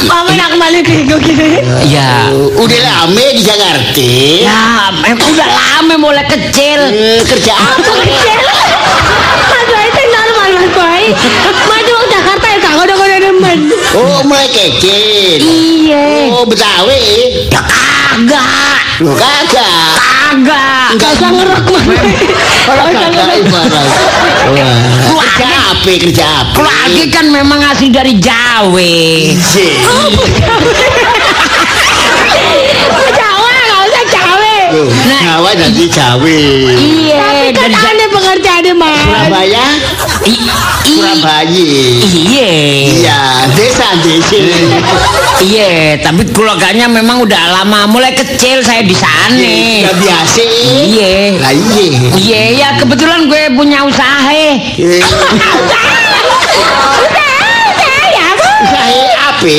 Paman 0.09 0.41
aku 0.41 0.55
malah 0.57 0.81
bingung 0.81 1.21
gini. 1.21 1.61
Ya. 1.85 2.33
Udah 2.33 2.79
lama 2.81 3.23
di 3.29 3.41
Jakarta. 3.45 4.09
Ya, 4.41 4.89
emang 5.05 5.29
udah 5.31 5.49
lama 5.53 5.93
mulai 6.01 6.25
kecil. 6.25 6.81
Eh, 6.91 7.21
kerja 7.21 7.53
apa? 7.53 7.77
Kecil. 7.77 8.41
Mas 9.53 9.89
sing 9.93 10.09
normal 10.09 10.49
Mas 10.57 10.69
Boy. 10.73 11.03
Mas 11.69 11.83
Jakarta 12.09 12.45
ya 12.49 12.57
gak 12.57 12.73
ngono-ngono 12.73 13.04
nemen. 13.19 13.59
Oh, 13.95 14.19
mulai 14.27 14.47
kecil. 14.51 15.39
Iya. 15.39 16.33
Oh, 16.35 16.45
Betawi. 16.47 17.47
Ya 17.51 17.61
kagak. 18.15 18.79
Kagak. 18.95 19.99
Kagak. 19.99 20.87
Gak 20.95 21.09
usah 21.19 21.29
ngerok 21.35 21.63
Mas 21.67 21.83
Boy. 21.83 21.99
Kalau 22.65 22.83
kagak 22.87 23.35
ibarat. 23.43 23.87
Wah, 25.11 25.27
kerja 25.35 25.57
apa? 25.75 25.91
Kerja 25.99 26.25
apa? 26.25 26.55
Keluarga 26.55 27.03
kan 27.11 27.25
memang 27.27 27.59
asli 27.67 27.91
dari 27.91 28.15
Jawa. 28.15 28.79
Iya. 28.79 29.75
Loh, 34.65 34.89
Nah. 34.89 35.21
Jawa 35.21 35.51
jadi 35.53 35.83
Jawa. 35.87 36.37
Iya, 36.73 37.53
Tapi 37.53 37.73
kan 37.75 37.91
aneh 37.91 38.07
pengertiannya 38.09 38.73
Mas. 38.73 38.97
Surabaya, 38.97 39.65
Surabaya. 40.81 41.65
Iya. 42.01 42.49
Iya, 42.97 43.19
desa 43.53 43.87
desa. 44.01 44.37
Iya, 45.37 46.01
tapi 46.01 46.25
keluarganya 46.31 46.87
memang 46.87 47.21
udah 47.21 47.61
lama 47.61 47.85
mulai 47.85 48.15
kecil 48.15 48.63
saya 48.63 48.81
di 48.81 48.95
sana. 48.95 49.37
Iya, 49.37 49.91
biasa. 49.93 50.41
Iya. 50.41 51.13
Lah 51.37 51.53
iya. 51.53 51.85
Iya, 52.15 52.41
ya 52.55 52.69
kebetulan 52.79 53.29
gue 53.29 53.43
punya 53.53 53.85
usaha. 53.85 54.31
Eh, 54.33 54.55
Saya 57.45 58.25
Bu. 58.33 58.49
Usaha 58.65 59.03
apa? 59.29 59.57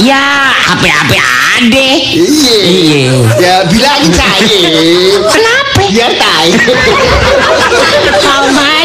Ya, 0.00 0.24
apa-apa 0.66 1.16
ade. 1.56 1.90
Iya. 2.18 3.14
Ya 3.38 3.54
bilangin 3.70 4.12
saya. 4.12 4.60
Kenapa? 5.30 5.82
Biar 5.86 6.12
tahu. 6.18 6.50
Biar 6.58 6.78
tahu. 8.18 8.24
Paman. 8.26 8.84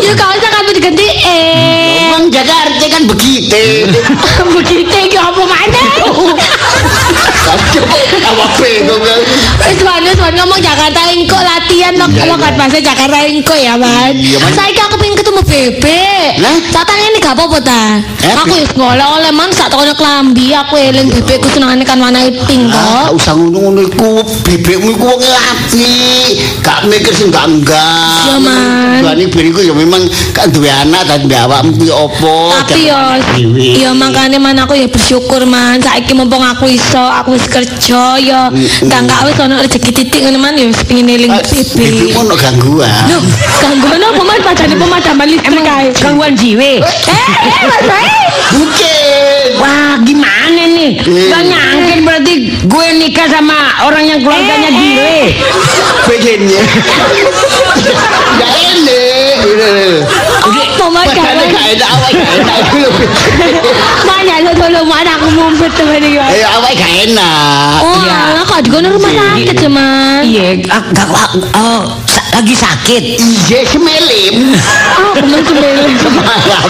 Ya 0.00 0.12
gak 0.16 0.30
usah 0.40 0.50
kamu 0.50 0.70
digantiin. 0.80 2.10
Emang 2.10 2.24
Jakarta 2.32 2.84
kan 2.90 3.02
begitu. 3.06 3.86
Begitu 4.56 4.94
iki 5.08 5.18
apa 5.20 5.42
Wis 9.60 9.78
man, 9.84 10.02
wis 10.02 10.18
man 10.18 10.32
ngomong 10.34 10.60
Jakarta 10.60 11.00
engko 11.08 11.38
latihan 11.38 11.94
lo 11.94 12.06
lo 12.10 12.34
kan 12.36 12.54
bahasa 12.56 12.78
Jakarta 12.78 13.22
engko 13.22 13.54
ya, 13.54 13.78
Man. 13.78 14.16
Iya. 14.16 14.38
Saiki 14.50 14.80
aku 14.82 14.96
pengen 14.98 15.16
ketemu 15.16 15.40
Bebe. 15.44 16.02
Lah? 16.42 16.56
Tak 16.70 16.84
tangene 16.86 17.18
gak 17.20 17.34
apa-apa 17.34 17.58
ta? 17.62 17.84
Aku 18.42 18.54
wis 18.54 18.70
ngoleh 18.74 19.06
oleh 19.06 19.30
man 19.30 19.50
sak 19.50 19.70
tokono 19.70 19.94
klambi 19.94 20.50
aku 20.50 20.74
eling 20.74 21.06
Bebe 21.08 21.38
ku 21.38 21.48
senengane 21.48 21.84
kan 21.84 21.98
warna 21.98 22.24
pink 22.48 22.70
Ah, 22.70 22.74
kok. 22.74 22.82
gak 22.82 23.12
usah 23.16 23.32
ngono-ngono 23.36 23.80
iku. 23.86 24.12
Bebekmu 24.42 24.88
iku 24.94 25.04
wong 25.06 25.22
api. 25.22 25.92
Gak 26.60 26.78
mikir 26.86 27.12
sing 27.12 27.28
gak 27.30 27.46
enggak. 27.46 28.26
Iya, 28.26 28.36
Man. 28.40 29.00
Tuane 29.00 29.24
biriku 29.28 29.60
ya 29.62 29.72
memang 29.72 30.02
kan 30.32 30.50
duwe 30.50 30.68
anak 30.68 31.06
dan 31.06 31.24
duwe 31.24 31.38
awakmu 31.38 31.70
kuwi 31.76 31.90
apa. 31.92 32.34
Tapi 32.66 32.80
yo, 32.90 33.00
yo 33.80 33.90
makanya 33.94 34.36
man 34.36 34.58
aku 34.58 34.74
ya 34.74 34.86
bersyukur 34.86 35.44
man. 35.44 35.78
Saiki 35.80 36.12
mumpung 36.12 36.42
aku 36.42 36.66
iso, 36.68 37.00
aku 37.00 37.29
wis 37.30 37.46
kerja 37.46 38.02
yo. 38.18 38.40
Gak 38.86 39.00
gak 39.06 39.20
wis 39.26 39.36
ono 39.38 39.54
rezeki 39.62 39.90
titik 39.94 40.20
ngono 40.26 40.38
man 40.38 40.54
yo 40.58 40.66
wis 40.70 40.82
pengen 40.84 41.08
eling 41.08 41.30
Bebe. 41.30 41.62
Bebekmu 41.78 42.20
ono 42.20 42.34
gangguan. 42.36 43.04
Loh, 43.10 43.22
gangguan 43.62 44.02
apa 44.02 44.22
man 44.22 44.38
padane 44.42 44.74
pemadaman 44.76 45.26
listrik 45.30 45.62
kae. 45.62 45.86
Gangguan 45.98 46.32
jiwa. 46.36 46.72
Eh, 46.78 46.82
eh, 46.82 47.26
Mas 47.66 47.82
Baik. 47.86 48.12
Bukan. 48.50 49.46
Wah, 49.62 49.94
gimana 50.02 50.62
nih? 50.66 50.92
Eh. 50.98 51.28
Gak 51.30 51.42
nyangkin 51.46 51.98
berarti 52.02 52.34
gue 52.66 52.86
nikah 52.98 53.28
sama 53.30 53.54
orang 53.86 54.04
yang 54.06 54.18
keluarganya 54.22 54.70
Eh, 54.70 54.74
eh. 54.74 54.78
gile. 54.78 55.18
Begini. 56.08 56.58
Ya 58.40 58.48
ini. 58.74 59.02
Apa 60.80 61.12
kawan? 61.12 61.44
gak 61.52 61.66
enak 61.76 61.88
awak 61.92 62.10
gak 62.16 62.30
enak. 62.40 62.60
Mana 64.08 64.34
lo 64.40 64.50
tolong 64.56 64.86
mana 64.88 65.10
aku 65.20 65.28
mumpet 65.32 65.70
teman 65.76 66.00
ini. 66.00 66.16
Eh 66.16 66.44
awak 66.46 66.72
gak 66.72 66.92
enak. 67.04 67.80
Oh, 67.84 68.00
Iya. 68.00 68.16
alah 68.32 68.44
kok 68.48 68.60
di 68.64 68.70
rumah 68.72 69.12
sakit 69.12 69.56
ya, 69.56 69.68
Man. 69.68 70.20
Iya, 70.24 70.46
ah, 70.72 70.82
gak, 70.90 71.08
ah, 71.12 71.30
oh, 71.56 71.82
lagi 72.32 72.54
sakit. 72.56 73.02
Iya 73.20 73.58
semelim. 73.68 74.56
Oh, 74.96 75.12
kemen 75.14 75.40
kemen. 75.44 75.74
Semalam. 76.00 76.68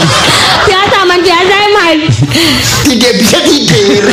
Biasa 0.60 0.96
man, 1.08 1.20
biasa 1.24 1.54
ya, 1.56 1.68
man. 1.72 1.96
Tidak 2.84 3.12
bisa 3.16 3.38
tidur. 3.42 4.04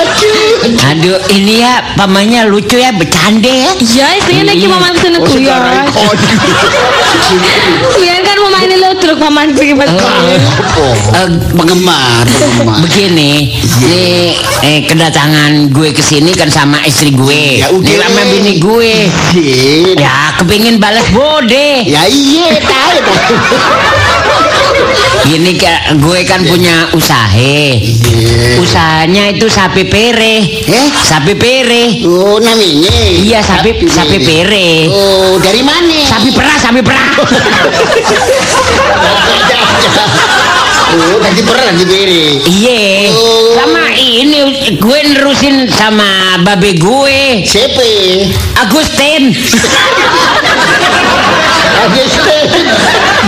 Aduh. 0.00 0.56
Aduh, 0.88 1.18
ini 1.30 1.62
ya 1.62 1.94
pamannya 1.94 2.48
lucu 2.48 2.80
ya, 2.80 2.90
bercanda 2.90 3.46
ya. 3.48 3.70
Iya, 3.76 4.08
sih 4.24 4.42
lagi 4.42 4.66
Oh 4.66 5.22
sekarang 5.28 5.86
guyon. 5.86 5.86
kode. 5.94 6.32
Mama 8.58 8.74
ini 8.74 8.82
lo 8.82 8.90
truk 8.98 9.18
mama 9.22 9.46
pergi 9.54 9.70
mas. 9.70 9.86
Apa? 9.86 10.10
Eh, 10.34 11.30
Penggemar, 11.54 12.26
penggemar. 12.26 12.82
Begini, 12.82 13.54
nih 13.86 14.34
eh, 14.66 14.82
kedatangan 14.82 15.70
gue 15.70 15.94
ke 15.94 16.02
sini 16.02 16.34
kan 16.34 16.50
sama 16.50 16.82
istri 16.82 17.14
gue. 17.14 17.62
Ya 17.62 17.70
udah. 17.70 17.86
Nih 17.86 18.02
sama 18.02 18.22
bini 18.26 18.58
gue. 18.58 18.94
Ya, 19.94 20.34
kepingin 20.42 20.82
balas 20.82 21.06
bode. 21.14 21.86
Ya 21.86 22.02
iya 22.10 22.58
tahu 22.58 22.98
Ini 25.28 25.52
ka- 25.60 25.92
gue 26.00 26.20
kan 26.24 26.40
punya 26.40 26.88
usaha. 26.96 27.36
Iya. 27.36 28.56
Usahanya 28.58 29.28
itu 29.28 29.44
sapi 29.44 29.84
pere. 29.84 30.40
Eh? 30.64 30.88
Sapi 31.04 31.36
pere. 31.36 32.00
Oh 32.08 32.40
namanya. 32.40 32.96
Iya, 33.12 33.44
sapi 33.44 33.76
sapi 33.84 34.18
pere. 34.24 34.88
Oh 34.88 35.36
dari 35.38 35.60
mana? 35.60 35.98
Sapi 36.08 36.32
perah, 36.32 36.56
sapi 36.56 36.80
perah. 36.80 37.12
Oh 40.88 41.20
tadi 41.20 41.40
pernah 41.44 41.72
di 41.76 41.84
beri. 41.84 42.24
Iya. 42.48 43.12
Oh. 43.12 43.52
Sama 43.52 43.92
ini 43.92 44.40
gue 44.80 44.98
nerusin 45.12 45.68
sama 45.68 46.40
babe 46.40 46.72
gue. 46.80 47.44
Siapa? 47.44 47.84
Agustin. 48.64 49.36
Agustin. 51.84 52.64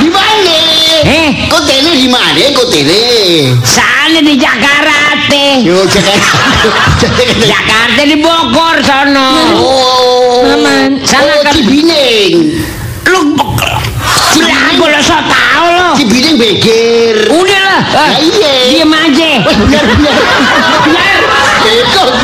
Di 0.00 0.08
mana? 0.08 0.59
Eh? 1.04 1.46
Kotene 1.48 1.96
di 1.96 2.08
mana? 2.08 2.40
Kotene. 2.52 3.56
Sana 3.64 4.20
di 4.20 4.36
Jakarta. 4.36 5.40
Yo 5.62 5.86
Jakarta. 5.86 7.08
Jakarta. 7.52 8.00
Di 8.04 8.16
Bogor 8.20 8.76
sono. 8.84 9.26
Oh. 9.56 10.44
Aman. 10.52 11.00
Oh, 11.00 11.06
Sana 11.06 11.32
kan- 11.42 11.54
Cibining. 11.56 12.60
Lu 13.08 13.20
bilang 14.36 14.76
gue 14.76 14.88
lo 14.88 15.00
so 15.02 15.16
tau 15.26 15.64
lo. 15.72 15.88
Cibining 15.96 16.36
beger. 16.36 17.28
Udah 17.32 17.60
lah. 17.64 17.80
Ya 18.12 18.18
iya. 18.20 18.52
Diem 18.70 18.92
aja. 18.92 19.30
Benar 19.46 19.84
benar. 19.88 20.16
Benar. 20.84 21.20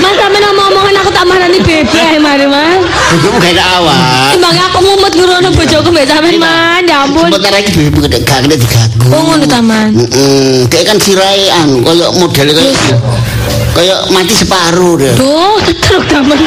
Mas 0.01 0.15
sampe 0.17 0.39
nama 0.41 0.63
omongan 0.73 0.95
aku 1.05 1.11
tak 1.13 1.25
marah 1.29 1.49
di 1.53 1.61
bebe 1.61 1.93
ya 1.93 2.19
mari 2.19 2.49
mas. 2.49 2.83
Itu 3.15 3.29
bukan 3.31 3.57
awak. 3.59 4.33
Timbangnya 4.33 4.65
aku 4.73 4.79
mumet 4.81 5.13
ngurono 5.13 5.49
bojoku 5.53 5.89
mbak 5.93 6.09
sampean 6.09 6.37
man. 6.41 6.83
Ya 6.89 7.05
ampun. 7.05 7.29
Sebentar 7.29 7.53
lagi 7.53 7.71
bebek 7.77 8.01
gak 8.09 8.21
gak 8.25 8.39
kena 8.49 8.57
diganggu. 8.57 9.07
Oh 9.13 9.21
ngono 9.29 9.45
taman. 9.47 9.91
Heeh, 9.93 10.67
kayak 10.73 10.85
kan 10.89 10.99
sirai 10.99 11.53
anu 11.53 11.85
kayak 11.85 12.11
model 12.17 12.49
kayak 12.49 12.75
kayak 13.77 13.99
mati 14.11 14.35
separuh 14.35 14.95
deh. 14.97 15.15
Duh, 15.15 15.61
truk 15.85 16.05
taman. 16.09 16.39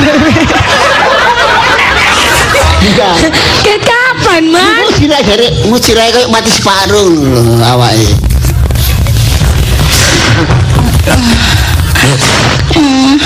Enggak. 2.80 3.15
Kayak 3.63 3.82
kapan 3.86 4.43
man? 4.49 4.82
Mau 4.82 4.91
sirai 4.97 5.21
dari 5.23 5.47
mau 5.69 5.78
sirai 5.78 6.10
kayak 6.10 6.30
mati 6.34 6.49
separuh 6.52 7.06
lho 7.06 7.41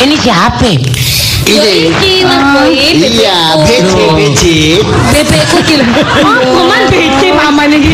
Ini 0.04 0.16
siapa? 0.18 0.66
Yo 1.44 1.60
Ini. 1.60 1.92
iki 1.92 2.14
mas 2.26 2.44
boy. 2.56 2.72
Iya, 2.74 3.38
BC 3.62 3.92
BC. 4.16 4.42
Bebeku 5.12 5.58
iki 5.62 5.76
lho. 5.78 5.86
Oh, 6.24 6.64
man 6.66 6.84
bece 6.88 7.30
mama 7.36 7.68
iki. 7.68 7.94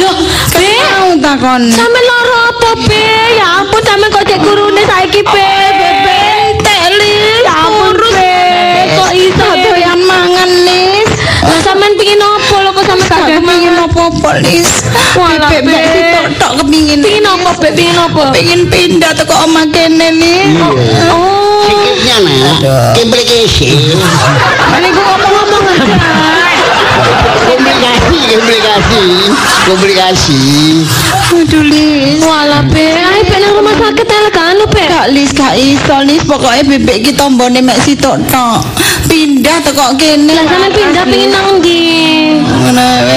Loh, 0.00 0.16
Be, 0.54 0.70
Mau 0.94 1.12
takon. 1.20 1.62
sampe 1.68 2.00
loro 2.00 2.36
apa, 2.48 2.70
Be? 2.86 3.04
Ya 3.36 3.60
ampun 3.60 3.82
sampe 3.82 4.06
kok 4.08 4.24
cek 4.24 4.38
kurune 4.40 4.82
saiki 4.86 5.20
be 5.22 5.48
bebe 5.74 6.18
teli 6.62 7.14
kurus 7.44 8.16
kok 8.94 9.10
iso 9.12 9.48
doyan 9.58 9.98
mangan 10.00 10.50
lis 10.64 11.10
lah 11.42 11.60
sampean 11.62 11.92
pengin 11.98 12.22
opo 12.22 12.56
lho 12.62 12.70
kok 12.72 12.84
sampe 12.86 13.04
gak 13.06 13.42
pengin 13.42 13.74
apa-apa 13.76 14.30
lis 14.42 14.70
Walah, 15.14 15.50
bebek 15.50 15.82
tok 16.40 16.52
kepingin. 16.62 17.00
Pengin 17.04 17.26
opo 17.26 17.50
be 17.60 17.68
pengin 17.74 17.98
opo 17.98 18.20
pengen 18.32 18.60
pindah 18.70 19.12
teko 19.12 19.34
omah 19.44 19.66
kene 19.68 20.08
lis 20.14 20.56
oh. 20.62 20.74
Sikitnya 21.64 22.16
nak, 22.20 22.60
komplikasi. 22.92 23.96
niku 24.84 25.00
ngomong-ngomong 25.00 25.64
aja. 25.64 25.96
Komplikasi, 27.48 28.16
komplikasi, 28.28 29.04
komplikasi. 29.64 30.40
aduh 31.32 31.64
lis. 31.64 32.20
Walah 32.20 32.62
be, 32.68 33.03
sakit 33.78 34.06
kan 34.32 34.56
lu 34.58 34.66
be. 34.70 34.84
Kak 34.86 35.08
Lis, 35.10 35.30
Kak 35.34 35.54
Iso, 35.58 35.96
Lis, 36.06 36.22
pokoknya 36.24 36.62
bebek 36.66 37.10
kita 37.10 37.26
mbone 37.30 37.60
mek 37.60 37.78
sitok 37.82 38.18
tok. 38.30 38.62
Pindah 39.10 39.60
teko 39.62 39.94
kene. 40.00 40.32
Lah 40.32 40.46
sampe 40.48 40.68
pindah 40.74 41.04
pengin 41.06 41.28
nang 41.30 41.60
ndi? 41.60 41.82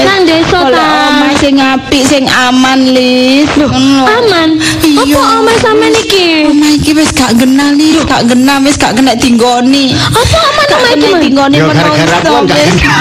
Nang 0.03 0.21
desa 0.27 0.59
Kalau 0.67 0.75
ta. 0.75 1.09
omah 1.09 1.31
sing 1.39 1.55
apik, 1.57 2.03
sing 2.03 2.23
aman, 2.27 2.79
Lis. 2.91 3.47
Aman. 3.57 4.59
Iya. 4.83 5.17
Apa 5.17 5.41
omah 5.41 5.57
sampean 5.63 5.95
iki? 5.95 6.51
Omah 6.51 6.69
iki 6.75 6.91
wis 6.93 7.09
gak 7.15 7.33
genah, 7.39 7.71
Lis, 7.73 8.03
gak 8.03 8.27
genah, 8.27 8.59
wis 8.61 8.75
gak 8.75 8.93
kena 8.99 9.15
tinggoni. 9.15 9.95
Apa 9.95 10.19
aman 10.21 10.65
Gak 10.67 10.79
omah 10.83 10.91
iki? 10.93 11.11
tinggoni 11.31 11.57
Ya 11.57 11.65
gara-gara 11.71 12.17
menungso. 12.21 12.91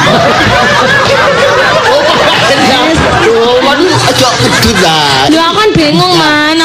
Oh, 3.36 3.58
waduh, 3.62 3.90
ojo 3.90 4.28
ngedut 4.40 4.78
lah. 4.80 5.28
Lho 5.28 5.40
aku 5.42 5.54
kan 5.60 5.68
bingung 5.76 6.14
man, 6.16 6.55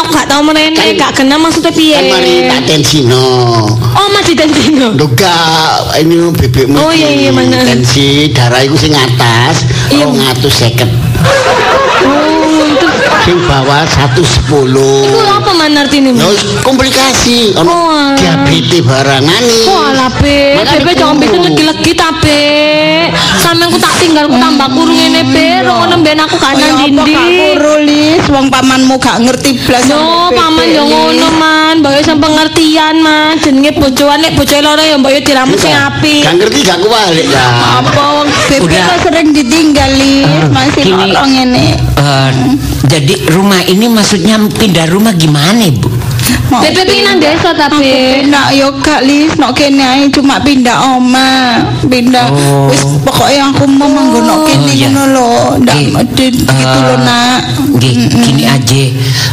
merene, 0.44 0.76
Kan- 0.76 0.98
gak 0.98 1.12
kenal 1.16 1.38
maksudnya 1.38 1.72
piye. 1.72 1.96
Kan 1.96 2.06
mari 2.10 2.34
tak 2.46 2.62
tensi 2.66 3.04
no. 3.04 3.26
Oh 3.92 4.08
masih 4.12 4.34
tentino. 4.34 4.94
Duga 4.94 5.36
ini 5.98 6.16
bebekmu 6.32 6.76
Oh, 6.76 6.90
iya, 6.90 7.10
iya, 7.12 7.30
mana? 7.30 7.62
tensi 7.62 8.32
darah 8.32 8.62
itu 8.62 8.76
sing 8.78 8.94
atas 8.94 9.68
Iya. 9.90 10.06
rong 10.06 10.18
atus 10.24 10.54
seket 10.58 10.90
Oh 12.02 12.64
itu. 12.64 12.88
Sing 13.22 13.38
bawah 13.46 13.86
satu 13.86 14.22
sepuluh 14.26 15.06
Itu 15.06 15.20
apa 15.22 15.52
man 15.54 15.78
artine 15.78 16.10
man? 16.14 16.26
komplikasi 16.66 17.54
Oh, 17.54 17.62
ono 17.62 17.74
alah. 17.94 18.18
diabetes 18.18 18.82
barangan 18.82 19.42
nih. 19.46 19.66
Walah 19.68 20.10
be, 20.20 20.40
bebe 20.58 20.92
bisa 20.92 21.38
legi-legi 21.38 21.92
ta 21.94 22.10
be. 22.18 22.42
Sampe 23.38 23.66
aku 23.68 23.78
tak 23.78 23.94
tinggal 24.00 24.26
aku 24.30 24.38
tambah 24.38 24.68
kurung 24.74 24.96
ngene 24.96 25.22
be, 25.30 25.48
rono 25.66 25.96
ben 26.02 26.18
aku 26.18 26.36
gak 26.38 26.54
nang 26.58 26.82
dindi. 26.82 27.14
gak 27.14 27.28
kuru, 27.30 27.76
Lis? 27.86 28.24
Wong 28.30 28.48
pamanmu 28.50 28.96
gak 28.98 29.18
ngerti 29.22 29.58
blas. 29.66 29.86
Yo, 29.86 30.30
paman 30.32 30.68
yo 30.70 30.84
ngono 30.86 31.28
man, 31.38 31.74
mbak 31.82 31.92
yo 31.98 32.02
sampe 32.02 32.26
pengertian 32.26 32.96
man, 33.02 33.38
jenenge 33.38 33.72
bojoan 33.78 34.18
nek 34.22 34.34
bojoe 34.38 34.62
loro 34.62 34.82
yo 34.82 34.96
mbak 34.98 35.12
yo 35.18 35.22
diramu 35.22 35.56
sing 35.58 35.74
apik. 35.74 36.24
Gak 36.26 36.36
ngerti 36.38 36.60
gak 36.64 36.80
kualik 36.82 37.28
ya. 37.28 37.46
Apa 37.82 38.02
wong 38.22 38.28
Udah. 38.62 38.86
kok 38.88 39.00
sering 39.10 39.30
ditinggal, 39.34 39.90
Lis. 39.98 40.28
Masih 40.50 40.82
gini. 40.86 41.12
loro 41.12 41.24
ngene. 41.26 41.68
Eh, 41.98 42.30
jadi 43.12 43.28
rumah 43.36 43.60
ini 43.68 43.92
maksudnya 43.92 44.40
pindah 44.40 44.88
rumah 44.88 45.12
gimana 45.12 45.68
bu? 45.68 46.01
Mau 46.52 46.62
pingin 46.68 47.04
nang 47.08 47.18
desa 47.20 47.56
tapi. 47.56 48.28
Nak 48.28 48.52
yo 48.56 48.68
gak 48.84 49.08
lis, 49.08 49.32
nok 49.40 49.56
kene 49.56 49.84
ae 49.84 50.04
cuma 50.12 50.40
pindah 50.44 51.00
oma, 51.00 51.64
pindah. 51.88 52.28
Oh. 52.28 52.68
Wis 52.68 52.84
pokoknya 53.08 53.52
aku 53.56 53.64
mau 53.68 53.88
manggono 53.88 54.44
kene 54.48 54.72
Oh, 54.72 54.76
iya. 54.76 54.88
ngono 54.92 55.04
lho, 55.16 55.32
ndak 55.64 55.78
gitu 56.16 56.44
Eh, 56.48 56.80
lho 56.86 56.96
nak. 57.02 57.40
Nggih, 57.76 57.94
gini 58.14 58.44
aja. 58.46 58.84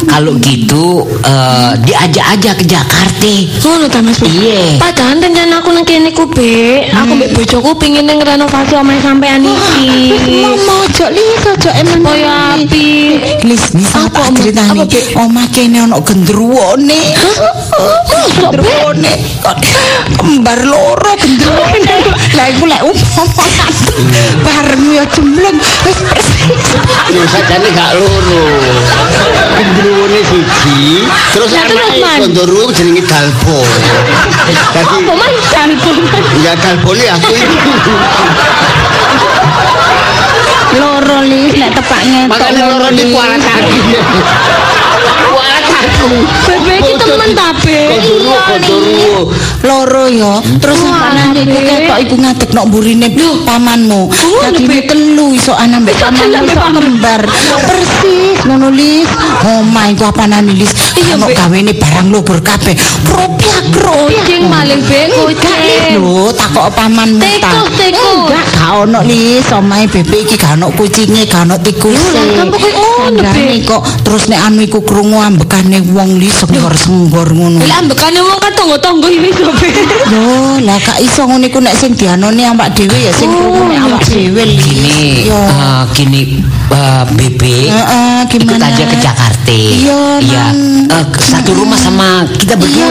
Kalau 0.09 0.33
gitu 0.41 1.05
eh, 1.27 1.73
diajak 1.85 2.27
aja 2.39 2.51
ke 2.55 2.65
Jakarta. 2.65 3.35
Ngono 3.67 3.87
ta 3.91 3.99
Mas. 4.01 4.19
Iya. 4.23 4.79
Padahal 4.79 5.19
rencana 5.21 5.59
aku 5.61 5.71
nang 5.75 5.85
kene 5.85 6.11
ku 6.15 6.25
be, 6.31 6.87
aku 6.91 7.13
mbek 7.19 7.35
bojoku 7.35 7.71
pingin 7.77 8.07
nang 8.07 8.23
renovasi 8.23 8.79
omahe 8.79 9.03
sampean 9.03 9.43
iki. 9.43 10.15
Mama 10.41 10.87
ojo 10.87 11.07
lis, 11.11 11.43
ojo 11.45 11.71
emen. 11.77 11.99
Koyo 12.03 12.31
api. 12.31 12.89
Lis, 13.45 13.75
lis 13.75 13.91
Apa, 13.93 14.31
ceritane? 14.33 14.81
Apa, 14.81 14.85
Be? 14.87 15.01
Oma 15.19 15.45
kene 15.53 15.83
gendruwone. 16.89 17.21
Gendruwone. 18.41 19.13
Kembar 20.19 20.61
loro 20.65 21.11
gendruwone. 21.21 21.95
Lah 22.37 22.47
iku 22.49 22.65
lek 22.65 22.81
umpama 22.85 23.45
bareng 24.45 24.85
yo 24.95 25.05
jembleng 25.13 25.59
wis. 25.85 25.99
Yo 27.13 27.23
sajane 27.29 27.69
gak 27.77 27.93
loro. 28.01 28.43
Gendruwone 29.59 30.21
siji, 30.25 31.05
terus 31.35 31.51
Ya, 31.53 31.67
anake 31.67 32.01
Man. 32.01 32.19
kondoro 32.23 32.71
jenenge 32.73 33.03
Dalpo. 33.05 33.59
Dadi 34.73 34.97
Apa 35.03 35.13
man 35.13 35.33
jalbu? 35.51 35.93
ya 36.45 36.53
aku 36.55 36.93
itu. 37.35 37.93
loro 40.79 41.19
lis 41.27 41.53
lek 41.59 41.75
tepak 41.75 42.01
ngetok 42.07 42.29
Makanya 42.39 42.65
loro 42.71 42.89
kualat 42.93 43.41
kaki. 43.43 43.79
Aku. 45.79 46.11
Bebe 46.47 46.75
iki 46.83 46.95
temen 47.07 47.31
ta 47.39 47.49
be. 47.63 47.79
Kondoro. 48.49 49.31
loro 49.67 50.07
yo 50.07 50.39
terus 50.63 50.79
iku 50.87 51.43
Be. 51.43 51.67
ketok 51.67 51.99
iku 52.07 52.15
ngadeg 52.15 52.51
nok 52.55 52.67
burine 52.71 53.09
pamanmu 53.43 54.07
dadi 54.43 54.63
Be. 54.71 54.87
telu 54.87 55.35
iso 55.35 55.51
ana 55.55 55.83
mbek 55.83 55.99
pamanmu 55.99 56.47
kembar 56.79 57.23
persis 57.67 58.39
ngono 58.47 58.71
lis 58.71 59.11
omah 59.43 59.91
iku 59.91 60.07
apanane 60.07 60.55
lis 60.55 60.71
Iya, 60.99 61.15
ono 61.15 61.27
Be. 61.31 61.35
gawene 61.35 61.73
barang 61.73 62.09
lobur 62.11 62.39
kabeh 62.43 62.75
kropiak 63.07 63.65
kropiak 63.71 64.25
Kucing 64.27 64.45
maling 64.51 64.83
be 64.83 64.99
Enggak 65.07 65.57
lis 65.63 65.79
kucing. 65.79 66.03
lho 66.03 66.27
takok 66.35 66.69
pamanmu 66.75 67.23
ta 67.39 67.51
Tikus, 67.55 67.71
tikus. 67.79 68.15
enggak 68.27 68.45
gak 68.51 68.71
ono 68.83 68.99
lis 69.07 69.47
omahe 69.55 69.85
bebek 69.87 70.21
iki 70.27 70.35
gak 70.35 70.53
ono 70.59 70.67
kucinge 70.75 71.23
gak 71.25 71.47
ono 71.47 71.55
tikuse 71.63 72.11
lah. 72.13 72.47
Sandane 72.99 73.57
kok 73.63 73.83
terus 74.03 74.27
nek 74.27 74.41
anu 74.43 74.61
iku 74.61 74.83
krungu 74.83 75.19
ambekane 75.19 75.79
wong 75.95 76.19
lis 76.19 76.35
senggor-senggor 76.43 77.31
ngono 77.31 77.63
Lah 77.63 77.79
ambekane 77.79 78.19
wong 78.21 78.39
kan 78.39 78.53
tonggo-tonggo 78.53 79.07
iki 79.07 79.21
be. 79.23 79.31
Yo, 80.11 80.27
lah 80.67 80.77
gak 80.79 80.99
iso 80.99 81.25
ngono 81.25 81.47
iku 81.47 81.63
nek 81.63 81.75
sing 81.75 81.95
dianoni 81.95 82.43
awak 82.45 82.75
dhewe 82.75 82.99
ya 82.99 83.13
sing 83.15 83.31
krungu 83.31 83.71
nek 83.71 83.79
awak 83.87 84.03
dhewe 84.03 84.43
Lis. 84.45 85.31
Gini, 85.95 86.43
uh, 86.73 87.05
uh, 87.09 87.85
uh, 87.89 88.21
ikut 88.29 88.61
aja 88.61 88.85
ke 88.85 88.97
Jakarta. 89.01 89.53
Iya. 89.53 90.21
Iya. 90.21 90.47
Uh, 90.89 91.05
satu 91.21 91.53
rumah 91.57 91.79
sama 91.79 92.25
kita 92.37 92.57
berdua. 92.57 92.89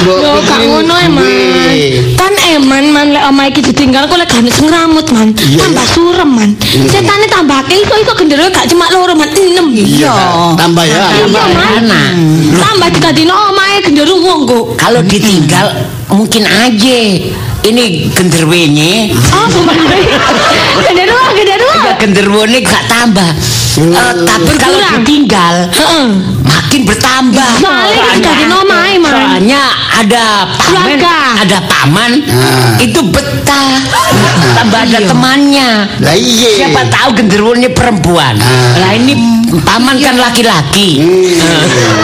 Iya. 0.03 0.23
Iya. 1.23 1.43
Iya. 1.73 2.42
Eman 2.63 2.85
man 2.95 3.07
lek 3.11 3.25
omahe 3.27 3.51
iki 3.51 3.61
ditinggal 3.61 4.07
kok 4.07 4.17
lek 4.23 4.31
gak 4.31 4.47
sing 4.55 4.71
ngramut 4.71 5.07
man. 5.11 5.35
Tambah 5.35 5.87
surem 5.91 6.31
man. 6.31 6.51
Setane 6.63 7.27
tambah 7.27 7.59
akeh 7.67 7.83
iso 7.83 7.95
iso 7.99 8.13
gendero 8.15 8.47
gak 8.55 8.71
cuma 8.71 8.87
loro 8.95 9.19
man 9.19 9.29
enam. 9.35 9.67
Iya, 9.75 10.15
tambah 10.55 10.85
ya. 10.87 11.27
Man. 11.27 12.15
Tambah 12.55 12.89
dikadino 12.95 13.35
omahe 13.51 13.83
gendero 13.83 14.15
wong 14.23 14.47
kok. 14.47 14.65
Kalau 14.79 15.03
ditinggal 15.03 15.67
mungkin 16.15 16.47
aja. 16.47 17.03
Ini 17.63 18.11
genderwenye. 18.11 19.15
Oh, 19.31 19.47
gendero 20.83 21.15
gendero. 21.33 21.69
Ya 21.87 21.95
genderwone 21.95 22.59
gak 22.61 22.85
tambah. 22.91 23.31
Eh, 23.73 24.13
tapi 24.27 24.53
kalau 24.59 24.79
ditinggal 25.01 25.71
Heeh. 25.71 26.07
makin 26.43 26.81
bertambah. 26.85 27.51
Soalnya. 27.57 28.03
Soalnya 29.01 29.63
ada 29.97 30.27
paman, 30.53 30.85
Keluarga. 30.99 31.17
ada 31.41 31.59
paman 31.65 32.11
Ah. 32.29 32.75
itu 32.77 33.01
betah. 33.09 33.71
Tambah 34.53 34.81
ada 34.83 34.99
temannya. 35.07 35.71
Lah 36.03 36.13
iya. 36.13 36.51
Siapa 36.59 36.85
tahu 36.91 37.15
genderwonya 37.17 37.71
perempuan. 37.71 38.37
Ah. 38.37 38.77
Lah 38.77 38.91
ini 38.93 39.15
paman 39.63 39.97
kan 39.99 40.19
laki-laki. 40.19 41.01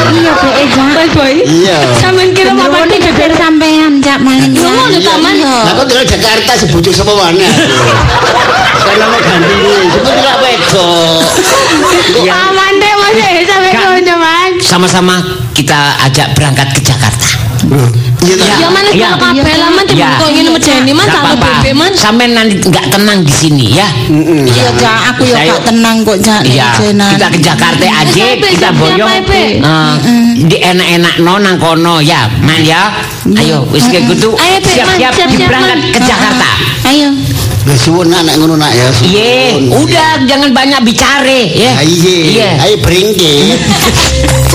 Iya 0.09 0.32
Cak. 0.72 0.88
Bye 0.94 1.11
boy. 1.12 1.34
Iya. 1.42 1.76
Sampeyan 1.98 2.30
kira 2.32 2.52
apa 2.52 2.64
Gendruwone 2.64 2.88
iki 2.88 3.00
geger 3.04 3.32
sampean 3.36 3.92
Cak 4.00 4.18
maling. 4.22 4.54
Lah 5.49 5.72
kok 5.72 5.86
tinggal 5.88 6.07
Jakarta 6.07 6.53
sebujuk 6.61 6.92
sama 6.92 7.12
mana? 7.16 7.49
Karena 8.84 9.05
mau 9.09 9.20
ganti 9.20 9.55
sebut 9.92 10.12
tidak 10.12 10.36
wedok. 10.44 11.20
Aman 12.28 12.72
deh 12.76 12.92
mas 12.99 13.16
ya 13.16 13.42
sampai 13.44 13.72
man. 14.16 14.51
Sama-sama 14.61 15.16
kita 15.57 15.96
ajak 16.09 16.36
berangkat 16.36 16.68
ke 16.76 16.80
Jakarta. 16.84 17.28
Ya 18.19 18.66
mana 18.69 18.91
Ya. 18.91 19.14
kalau 19.14 19.31
kabeh 19.31 19.55
lah 19.55 19.71
man 19.71 19.85
timbang 19.87 20.19
kok 20.19 20.29
ngene 20.29 20.51
medeni 20.51 20.91
man 20.91 21.07
Nggak 21.07 21.14
tak 21.14 21.23
apa-apa. 21.23 21.49
bebek 21.61 21.75
man. 21.75 21.93
Sampean 21.95 22.31
nanti 22.35 22.55
nggak 22.59 22.87
tenang 22.91 23.19
di 23.23 23.31
sini 23.33 23.66
ya. 23.73 23.87
Iya, 24.11 24.64
Cak, 24.75 24.99
aku 25.14 25.23
ya 25.25 25.35
Saya- 25.39 25.49
gak 25.49 25.62
tenang 25.64 25.97
kok, 26.03 26.19
Cak. 26.19 26.43
Iya, 26.43 26.66
kita 26.75 27.27
ke 27.29 27.39
Jakarta 27.39 27.87
aja, 27.87 28.25
kita 28.35 28.69
boyong. 28.75 29.09
Eh, 29.09 29.55
di 30.41 30.57
enak-enak 30.57 31.14
no 31.21 31.39
nang 31.39 31.57
kono 31.57 32.01
ya, 32.01 32.27
man 32.41 32.59
ya. 32.61 32.91
Ayo, 33.29 33.62
wis 33.71 33.87
kayak 33.87 34.11
gitu. 34.11 34.35
Siap-siap 34.35 35.21
Man. 35.53 35.79
ke 35.89 36.01
Jakarta. 36.01 36.49
Ayo. 36.85 37.14
Wis 37.66 37.79
suwun 37.79 38.09
nak 38.09 38.25
nek 38.25 38.35
ngono 38.35 38.57
nak 38.57 38.73
ya. 38.73 38.89
Iya, 39.05 39.61
udah 39.69 40.25
jangan 40.25 40.51
banyak 40.51 40.81
bicara 40.83 41.29
ya. 41.53 41.77
Ah, 41.77 41.85
Iya. 41.85 42.16
Iya. 42.25 42.51
Ayo 42.64 42.77
beringkit. 42.81 43.61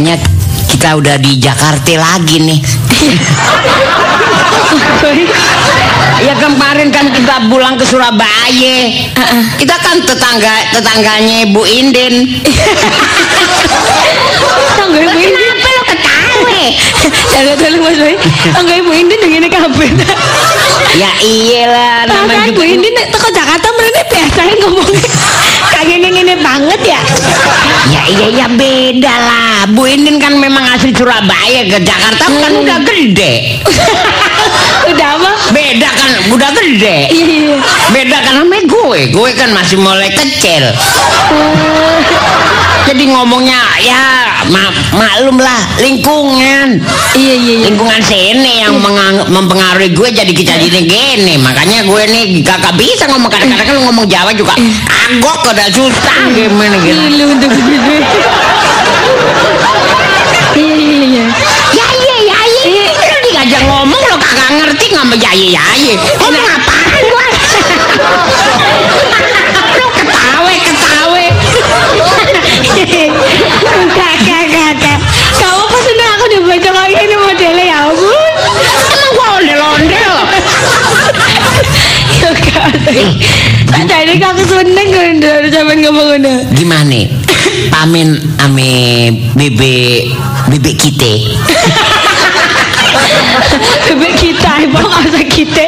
kayaknya 0.00 0.16
kita 0.64 0.96
udah 0.96 1.16
di 1.20 1.36
Jakarta 1.36 1.92
lagi 2.00 2.36
nih. 2.40 2.60
Ya 6.20 6.36
kemarin 6.36 6.92
kan 6.92 7.08
kita 7.16 7.48
pulang 7.48 7.80
ke 7.80 7.84
Surabaya. 7.88 8.76
Kita 9.56 9.72
kan 9.80 10.04
tetangga 10.04 10.68
tetangganya 10.68 11.48
Bu 11.48 11.64
Indin. 11.64 12.28
Tangga 14.76 15.00
ibu 15.00 15.16
ini. 15.16 15.32
Kenapa 15.32 15.64
lo 15.64 15.82
ketawa? 15.88 16.60
Jangan 17.32 17.56
dulu 17.56 17.76
Mas 17.88 17.96
Boy. 17.96 18.14
Tangga 18.52 18.74
ibu 18.76 18.92
ini 18.92 19.14
dengan 19.16 19.48
kabeh. 19.48 19.90
ya 21.00 21.10
iyalah 21.24 22.04
namanya 22.04 22.52
juga 22.52 22.60
Bu 22.60 22.62
Indi 22.68 22.88
nek 22.92 23.06
teko 23.16 23.28
Jakarta 23.32 23.68
mrene 23.72 24.02
biasa 24.12 24.40
ngomongnya 24.60 25.08
kayak 25.80 25.96
ngene-ngene 25.96 26.34
banget 26.44 26.80
ya. 26.84 27.00
Ya 27.88 28.02
iya 28.04 28.26
iya 28.28 28.46
beda 28.52 29.14
lah. 29.16 29.56
Bu 29.72 29.88
Indin 29.88 30.20
kan 30.20 30.36
memang 30.36 30.60
asli 30.76 30.92
Surabaya 30.92 31.64
ke 31.64 31.80
Jakarta 31.80 32.24
kan 32.28 32.52
udah 32.52 32.78
gede. 32.84 33.56
Udah 34.90 35.08
apa? 35.16 35.29
Beda 35.50 35.88
kan 35.90 36.10
udah 36.30 36.50
gede. 36.54 36.98
Iya 37.10 37.26
iya. 37.26 37.56
Beda 37.90 38.16
kan 38.22 38.34
sama 38.40 38.58
gue. 38.60 39.00
Gue 39.10 39.30
kan 39.34 39.50
masih 39.50 39.76
mulai 39.76 40.10
kecil. 40.10 40.64
Jadi 42.80 43.06
ngomongnya 43.06 43.60
ya 43.78 44.02
ma- 44.50 44.74
maklum 44.90 45.38
lah 45.38 45.62
lingkungan. 45.78 46.82
Iya 47.14 47.34
iya 47.34 47.54
iya. 47.54 47.64
Lingkungan 47.70 48.00
sini 48.02 48.62
yang 48.62 48.74
mengang- 48.78 49.26
mempengaruhi 49.28 49.90
gue 49.90 50.08
jadi 50.10 50.32
kita 50.32 50.58
jadi 50.58 50.80
gini. 50.80 51.38
Makanya 51.38 51.86
gue 51.86 52.02
nih 52.08 52.42
kakak 52.42 52.74
bisa 52.74 53.06
ngomong 53.06 53.30
kadang-kadang 53.30 53.66
kan 53.66 53.76
ngomong 53.84 54.06
Jawa 54.06 54.34
juga 54.34 54.54
agok 54.88 55.38
udah 55.50 55.68
susah 55.70 56.16
gimana 56.30 56.74
gitu. 56.82 56.98
Iya 60.50 60.74
iya 60.74 60.98
iya. 61.06 61.24
Ya 61.70 61.86
iya 61.94 62.16
ya 62.26 62.38
iya. 62.42 62.84
Lu 62.90 63.18
diajak 63.22 63.62
ngomong 63.64 63.99
kagak 64.30 64.50
ngerti 64.62 64.86
ngomong 64.94 65.18
ya 65.18 65.32
iya 65.34 65.58
ya 65.58 65.64
iya. 65.74 65.94
Ngomong 66.22 66.46
apaan 66.54 67.02
gua? 67.10 67.26
lu 69.74 69.86
ketawa 69.90 70.52
ketawa. 70.54 71.24
Kakak 73.90 74.44
kakak. 74.54 74.98
Kamu 75.34 75.64
pas 75.66 75.86
ini 75.90 76.04
aku 76.14 76.24
dibaca 76.30 76.70
kayak 76.70 76.94
gini 76.94 77.14
modelnya 77.18 77.64
ya 77.66 77.78
ampun. 77.90 78.32
Emang 78.94 79.10
gua 79.18 79.26
ondel-ondel. 79.42 80.14
Ya 83.70 83.82
jadi 83.82 84.14
kakak 84.14 84.46
seneng 84.46 84.88
kan 84.94 85.14
dari 85.18 85.48
zaman 85.50 85.82
ngomong 85.82 86.06
ngono. 86.14 86.34
Gimana? 86.54 87.00
Pamin 87.74 88.14
ame 88.46 88.70
bebek 89.34 90.14
bebek 90.54 90.74
kita. 90.78 91.12
Bebek 93.90 94.12
kita, 94.18 94.62
ibu 94.66 94.78
masa 94.86 95.22
kita. 95.26 95.64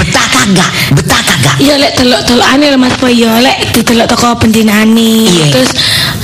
Betah 0.00 0.26
kagak? 0.32 0.70
Betah 0.96 1.20
kagak? 1.20 1.54
Ya 1.60 1.74
lek 1.76 1.92
telok-telokane 1.98 2.72
lho 2.72 2.78
Mas 2.80 2.94
Boy 2.96 3.18
ya 3.18 3.38
lek 3.42 3.74
ditelok 3.74 4.08
teko 4.08 4.38
pendinane. 4.38 5.28
Iya. 5.28 5.46
Terus 5.52 5.70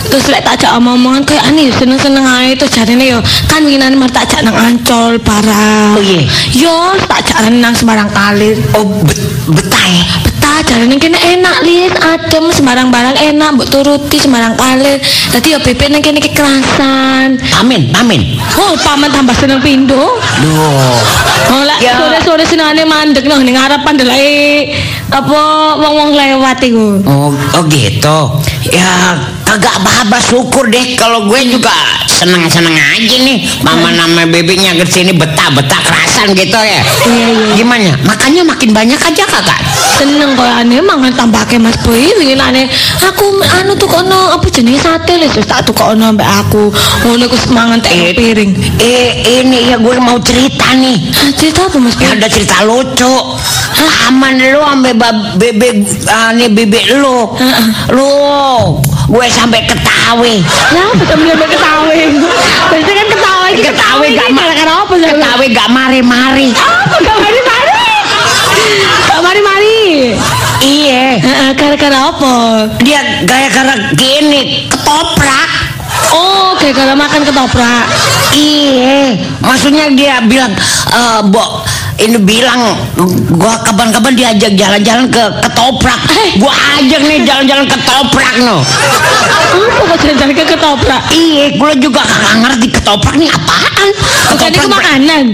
terus 0.08 0.24
lek 0.30 0.46
tak 0.46 0.62
jak 0.62 0.72
omong-omongan 0.78 1.26
kayak 1.26 1.44
aneh 1.50 1.68
seneng-seneng 1.74 2.24
ae 2.24 2.54
terus 2.54 2.72
jarine 2.72 3.04
yo 3.04 3.18
kan 3.50 3.60
winginane 3.66 3.98
mar 3.98 4.08
tak 4.08 4.30
jak 4.30 4.40
nang 4.46 4.56
Ancol 4.56 5.18
parah. 5.20 5.98
Oh, 5.98 6.02
iya. 6.02 6.24
Yo 6.54 6.96
tak 7.10 7.26
jak 7.26 7.38
nang 7.50 7.74
sembarang 7.76 8.08
kalir. 8.14 8.56
Oh 8.78 8.86
bet- 9.04 9.20
betah 9.50 10.23
ya? 10.54 10.62
Betah 10.62 10.62
jarine 10.70 11.02
kene 11.02 11.18
enak 11.18 11.66
lihat 11.66 11.94
adem 11.98 12.46
sembarang 12.54 12.94
barang 12.94 13.18
enak 13.18 13.48
mbok 13.58 13.68
turuti 13.74 14.22
sembarang 14.22 14.54
kalir. 14.54 15.02
Dadi 15.34 15.50
yo 15.50 15.58
bebek 15.58 15.90
nang 15.90 15.98
kene 16.02 16.22
kekerasan. 16.22 17.42
Pamin, 17.50 17.90
pamin. 17.90 18.38
Oh, 18.54 18.78
paman 18.78 19.10
tambah 19.10 19.34
seneng 19.34 19.58
pindo. 19.58 20.14
Duh. 20.42 20.94
Oh, 21.50 21.62
lek 21.66 21.82
Ya. 21.82 21.98
sore-sore 21.98 22.46
senengane 22.46 22.86
mandek 22.86 23.26
nang 23.26 23.42
ning 23.42 23.58
delake 23.98 24.78
apa 25.10 25.40
wong-wong 25.74 26.14
lewat 26.14 26.62
iku. 26.62 27.02
Oh, 27.02 27.34
oh 27.34 27.62
gitu. 27.66 28.18
Ya 28.70 29.18
kagak 29.42 29.74
apa-apa 29.82 30.18
syukur 30.22 30.70
deh 30.70 30.94
kalau 30.94 31.26
gue 31.26 31.40
juga 31.50 31.74
seneng-seneng 32.14 32.74
aja 32.74 33.16
nih. 33.20 33.38
Mama 33.66 33.90
nama 33.90 34.22
bebeknya 34.30 34.78
ke 34.78 34.86
sini 34.86 35.12
betah-betah 35.12 35.80
kerasan 35.82 36.32
gitu 36.38 36.56
ya. 36.56 36.80
Gimana? 37.58 37.98
Makanya 38.06 38.46
makin 38.46 38.70
banyak 38.70 38.98
aja 38.98 39.24
kakak. 39.26 39.60
seneng 39.94 40.34
kok 40.34 40.46
aneh. 40.46 40.80
Mangan 40.82 41.12
tambahke 41.14 41.58
Mas 41.58 41.76
Boy. 41.82 42.14
Aneh. 42.38 42.66
Aku 43.08 43.40
anu 43.40 43.72
tuh 43.78 43.88
kono 43.88 44.36
apa 44.36 44.46
jenis 44.50 44.82
sate 44.82 45.16
les 45.16 45.32
wis 45.34 45.46
tak 45.46 45.64
tukono 45.66 46.12
mbak 46.14 46.28
aku. 46.46 46.70
Ngono 47.06 47.24
ku 47.26 47.36
mangan 47.50 47.78
teh 47.82 48.14
piring. 48.14 48.52
Eh 48.78 49.42
ini 49.42 49.70
ya 49.72 49.76
gue 49.80 49.96
mau 49.98 50.18
cerita 50.20 50.74
nih. 50.76 51.10
Cerita 51.34 51.66
apa 51.66 51.76
Mas 51.82 51.96
Boy? 51.98 52.06
Ada 52.10 52.26
cerita 52.30 52.62
lucu. 52.66 53.14
Aman 54.04 54.36
lu 54.36 54.60
bab- 55.00 55.40
bebek 55.40 55.80
ane 56.06 56.52
bebek 56.52 57.00
lu. 57.00 57.32
Lu 57.94 58.10
gue 59.06 59.26
sampai 59.28 59.60
ketawe. 59.62 60.34
lah 60.70 60.88
betul 60.94 61.16
betul 61.20 61.46
ketawa 61.46 61.88
biasanya 61.92 62.94
kan 62.94 63.08
ketawa 63.08 63.46
Ketawa 63.54 64.04
gak 64.08 64.28
ma- 64.30 64.42
gara-gara 64.42 64.72
apa 64.76 64.94
sih 64.94 65.06
Ketawe 65.06 65.44
gak 65.48 65.68
mari-mari. 65.70 66.48
apa 66.50 66.96
gak 66.98 67.18
mari-mari 67.18 67.72
gak 69.04 69.20
mari-mari 69.22 69.82
Iya. 70.58 71.20
Heeh, 71.20 71.50
gara-gara 71.52 71.98
apa 72.08 72.34
Dia 72.80 73.00
gara-gara 73.22 73.74
gini 73.92 74.64
ketoprak. 74.66 75.50
oh 76.10 76.56
gara-gara 76.56 76.92
makan 76.94 77.20
ketoprak 77.22 77.84
Iya, 78.34 79.14
maksudnya 79.38 79.86
dia 79.92 80.18
bilang, 80.20 80.50
eh, 80.90 81.20
Bo, 81.24 81.62
ini 81.94 82.18
bilang, 82.18 82.74
gua 83.30 83.54
kapan-kapan 83.62 84.12
diajak 84.12 84.52
jalan-jalan 84.54 85.06
ke 85.08 85.22
ketoprak. 85.40 86.00
Gua 86.36 86.50
ajak 86.78 87.00
nih 87.00 87.22
jalan-jalan 87.22 87.64
ke 87.64 87.76
ketoprak 87.78 88.34
no. 88.42 88.58
kok 89.84 89.96
jalan-jalan 90.02 90.34
ke 90.34 90.44
ketoprak 90.48 91.02
Iya, 91.08 91.54
gua 91.54 91.70
juga 91.76 92.02
kagak 92.02 92.34
ngerti 92.42 92.66
ketoprak 92.72 93.14
nih 93.14 93.30
apaan. 93.30 93.88
itu 94.34 94.58
ber- 94.66 94.74
makanan 94.74 95.24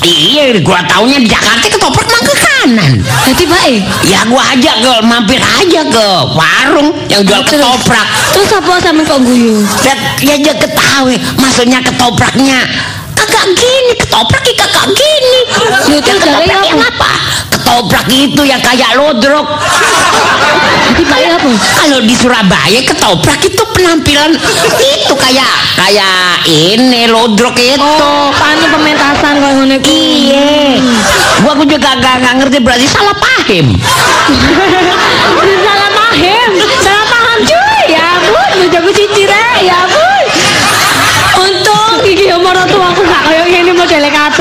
Iya, 0.00 0.60
gua 0.60 0.80
taunya 0.84 1.16
di 1.16 1.28
Jakarta 1.28 1.64
ketoprak 1.64 2.04
mah 2.04 2.20
ke 2.20 2.34
kanan. 2.36 2.92
jadi 3.24 3.44
baik 3.48 3.80
Ya 4.04 4.20
gua 4.28 4.42
ajak 4.52 4.76
ke 4.80 4.92
mampir 5.04 5.40
aja 5.40 5.80
ke 5.86 6.06
warung 6.36 6.88
yang 7.08 7.24
jual 7.24 7.40
Terus- 7.40 7.56
ketoprak. 7.56 8.06
terus 8.36 8.50
apa 8.52 8.72
sama 8.80 9.00
kok 9.02 9.20
guyu 9.24 9.64
Dan 9.80 9.96
dia 10.20 10.34
aja 10.36 10.52
ketahui, 10.56 11.16
maksudnya 11.40 11.80
ketopraknya 11.80 12.60
kagak 13.40 13.56
gini, 13.56 13.92
ketoprak 13.96 14.44
ya 14.44 14.54
kagak 14.60 14.86
gini. 14.92 15.40
Ya, 15.40 15.96
Ya, 15.96 15.98
terus 16.04 16.20
ketoprak 16.20 16.44
caranya 16.44 16.56
yang 16.60 16.80
apa? 16.80 17.10
Ketoprak 17.50 18.06
itu 18.12 18.42
yang 18.44 18.60
kayak 18.60 18.90
lodrok. 19.00 19.46
jadi 20.90 21.02
baik 21.06 21.28
apa 21.38 21.48
Kalau 21.80 21.98
di 22.02 22.14
Surabaya 22.18 22.80
ketoprak 22.84 23.40
itu 23.46 23.62
penampilan 23.72 24.36
itu 24.80 25.14
kayak 25.16 25.52
kayak 25.78 26.44
ini 26.44 27.08
lodrok 27.08 27.56
itu. 27.56 27.80
Oh, 27.80 28.28
anu 28.34 28.66
pementasan 28.76 29.40
kok 29.40 29.50
ngono. 29.56 29.76
Iya. 29.80 30.76
Gua 31.40 31.56
aku 31.56 31.64
juga 31.64 31.96
gak, 31.96 32.20
gak 32.20 32.34
ngerti 32.44 32.58
berarti 32.60 32.86
salah 32.92 33.16
paham. 33.16 33.66
salah 35.64 35.90
paham. 35.96 36.50
Salah 36.84 37.06
paham 37.08 37.38
cuy. 37.48 37.80
Ya 37.88 38.04
ampun, 38.20 38.50
bojoku 38.60 38.90
cicir 38.92 39.32
ae, 39.32 39.64
ya 39.64 39.76
ampun. 39.88 40.24
Untung 41.40 42.04
iki 42.04 42.28
yo 42.28 42.36
marang 42.44 42.68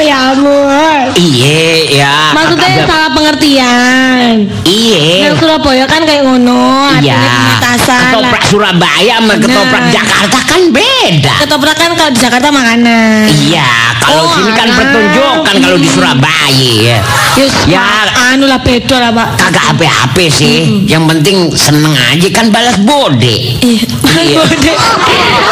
ya 0.01 0.17
ampun. 0.33 0.98
Iya, 1.19 1.59
ya. 1.99 2.13
Maksudnya 2.31 2.67
Ada- 2.79 2.87
salah 2.87 3.09
pengertian. 3.11 4.47
Iya. 4.63 5.27
Yang 5.27 5.35
Surabaya 5.43 5.83
kan 5.83 6.01
kayak 6.07 6.23
ngono, 6.23 6.95
Iya. 6.95 7.19
pementasan. 7.19 7.99
Ketoprak 8.07 8.43
Surabaya 8.47 9.13
sama 9.19 9.35
Bener. 9.35 9.43
ketoprak 9.43 9.83
Jakarta 9.91 10.37
kan 10.47 10.61
beda. 10.71 11.33
Ketoprak 11.43 11.75
kan 11.75 11.89
kalau 11.93 12.09
di 12.09 12.19
Jakarta 12.19 12.47
makanan. 12.49 13.27
Iya, 13.27 13.67
kalau 13.99 14.23
Oh, 14.23 14.31
sini 14.31 14.51
kan 14.53 14.67
pertunjukan 14.71 15.55
kalau 15.59 15.77
di 15.77 15.89
Surabaya 15.89 16.71
ya. 16.79 16.99
Yus, 17.35 17.53
Ya. 17.67 17.83
anu 18.31 18.47
lah 18.47 18.59
beda 18.59 18.95
lah, 18.97 19.11
Pak. 19.11 19.27
Kagak 19.37 19.63
HP-HP 19.69 20.15
sih. 20.29 20.57
Yang 20.85 21.03
penting 21.07 21.37
seneng 21.51 21.91
aja 21.95 22.27
kan 22.31 22.47
balas 22.47 22.79
bode. 22.79 23.59
Iya, 23.59 23.83
balas 23.99 24.23
Iya. 24.23 24.37
budi. 24.39 24.71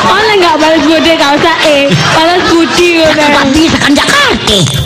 Oh, 0.08 0.16
lah 0.16 0.36
nggak 0.38 0.56
balas 0.58 0.82
budi, 0.82 1.12
nggak 1.12 1.32
usah 1.36 1.56
eh, 1.64 1.84
balas 2.16 2.42
budi 2.48 2.90
kan 3.78 3.92
Jakarta. 3.92 4.16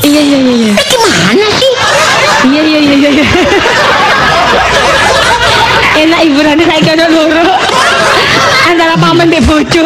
Iya 0.02 0.22
iya 0.22 0.38
iya 0.38 0.54
iya. 0.58 0.71
Eh 0.78 0.86
gimana 0.88 1.46
sih? 1.52 1.72
Iya 2.48 2.62
iya 2.64 2.80
iya 2.80 2.96
iya. 3.12 3.26
Enak 6.02 6.20
hiburannya 6.24 6.66
saya 6.66 6.82
kena 6.82 7.06
loro. 7.08 7.46
Antara 8.66 8.96
paman 8.96 9.28
dan 9.28 9.44
bojo. 9.44 9.84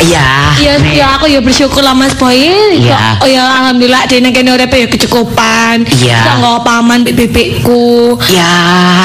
Iya. 0.00 0.56
Iya, 0.58 0.72
ya 0.90 1.06
aku 1.14 1.28
ya 1.28 1.38
bersyukur 1.38 1.84
lah 1.84 1.92
Mas 1.92 2.16
Boy. 2.16 2.48
Iya. 2.74 3.20
Oh 3.20 3.28
ya 3.28 3.44
alhamdulillah 3.62 4.08
dene 4.08 4.32
kene 4.32 4.50
urip 4.50 4.72
ya 4.72 4.88
kecukupan. 4.88 5.84
Iya. 5.86 6.18
Bisa 6.18 6.32
nggawa 6.40 6.60
paman 6.64 7.04
bebekku. 7.04 8.16
Ya, 8.32 8.50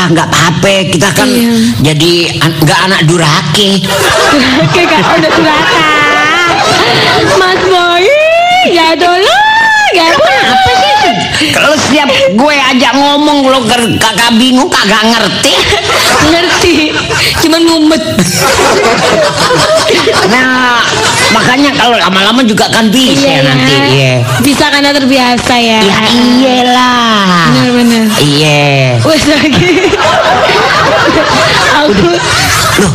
nggak 0.09 0.27
apa-apa. 0.31 0.87
Kita 0.89 1.11
kan 1.11 1.27
Iya. 1.27 1.51
jadi 1.83 2.11
an- 2.41 2.57
nggak 2.57 2.79
anak 2.87 3.01
durake. 3.05 3.83
Oke 4.63 4.81
kak 4.87 5.01
udah 5.19 5.31
duraka. 5.35 5.85
Mas 7.35 7.61
Boy, 7.67 8.07
ya 8.71 8.95
dulu. 8.95 9.35
Ya 9.97 10.13
Apa 10.13 10.71
sih? 10.77 10.93
Kalau 11.49 11.73
setiap 11.73 12.05
gue 12.37 12.55
ajak 12.75 12.93
ngomong 12.93 13.49
lo 13.49 13.59
kakak 13.65 14.29
bingung 14.37 14.69
kagak 14.69 15.01
ngerti. 15.09 15.53
Ngerti. 16.29 16.75
Cuman 17.41 17.61
mumet. 17.65 18.03
Nah, 20.29 20.83
makanya 21.33 21.71
kalau 21.73 21.97
lama-lama 21.97 22.43
juga 22.43 22.69
kan 22.69 22.91
bisa 22.93 23.25
Iya, 23.25 23.41
nanti. 23.41 23.73
ya. 23.73 23.81
Iya. 23.89 24.13
Bisa 24.43 24.65
karena 24.69 24.91
terbiasa 24.93 25.55
ya. 25.57 25.79
Ya 25.81 25.97
iyalah. 26.05 27.49
Bener-bener. 27.49 28.03
Iya. 28.19 29.01
Wes 29.01 29.23
lagi. 29.25 29.89
Aku 31.77 32.09
Loh, 32.77 32.93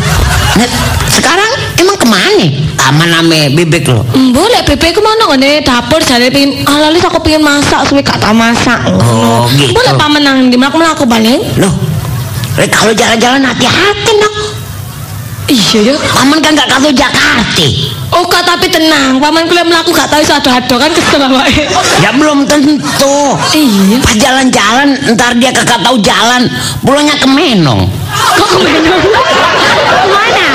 Net, 0.54 0.70
sekarang 1.10 1.50
emang 1.74 1.98
ke 1.98 2.06
mana? 2.06 2.46
Aman 2.80 3.10
ame 3.14 3.52
bebek 3.52 3.88
lo. 3.88 4.02
boleh 4.32 4.60
bebekku 4.66 5.00
mana 5.04 5.28
ngene 5.32 5.62
dapur 5.62 6.00
jare 6.02 6.28
pengen 6.32 6.64
alalis 6.66 7.04
aku 7.04 7.20
pengen 7.22 7.44
masak 7.44 7.84
suwe 7.86 8.02
gak 8.02 8.18
tau 8.18 8.34
masak. 8.34 8.80
Oh, 8.88 9.46
gitu. 9.54 9.72
Boleh 9.76 9.92
paman 9.96 10.22
nang 10.24 10.38
di 10.50 10.56
mlaku 10.56 10.80
mlaku 10.80 11.04
balik. 11.06 11.40
Loh, 11.60 11.72
Rek, 12.58 12.68
kalau 12.68 12.92
jalan-jalan 12.92 13.40
hati-hati 13.44 14.12
dong. 14.18 14.36
Iya 15.52 15.78
ya. 15.92 15.94
Paman 15.98 16.38
kan 16.40 16.54
gak 16.54 16.70
tahu 16.70 16.88
Jakarta. 16.94 17.66
Oh 18.12 18.28
kak 18.28 18.44
tapi 18.44 18.68
tenang, 18.68 19.16
paman 19.16 19.48
kuliah 19.48 19.64
melaku 19.64 19.92
gak 19.92 20.08
tahu 20.12 20.20
iso 20.20 20.36
ado-ado 20.36 20.76
kan 20.76 20.90
kesel. 20.92 21.22
Ya 22.04 22.12
belum 22.12 22.44
tentu. 22.44 23.16
Iya. 23.56 24.00
Pas 24.04 24.16
jalan-jalan, 24.16 24.88
ntar 25.16 25.32
dia 25.40 25.48
kagak 25.48 25.80
tahu 25.80 25.96
jalan, 26.00 26.44
pulangnya 26.84 27.16
ke 27.16 27.28
Menong. 27.28 27.88
Kok 28.36 28.48
ke 28.52 28.58
Menung? 28.60 29.02
Mana? 30.12 30.46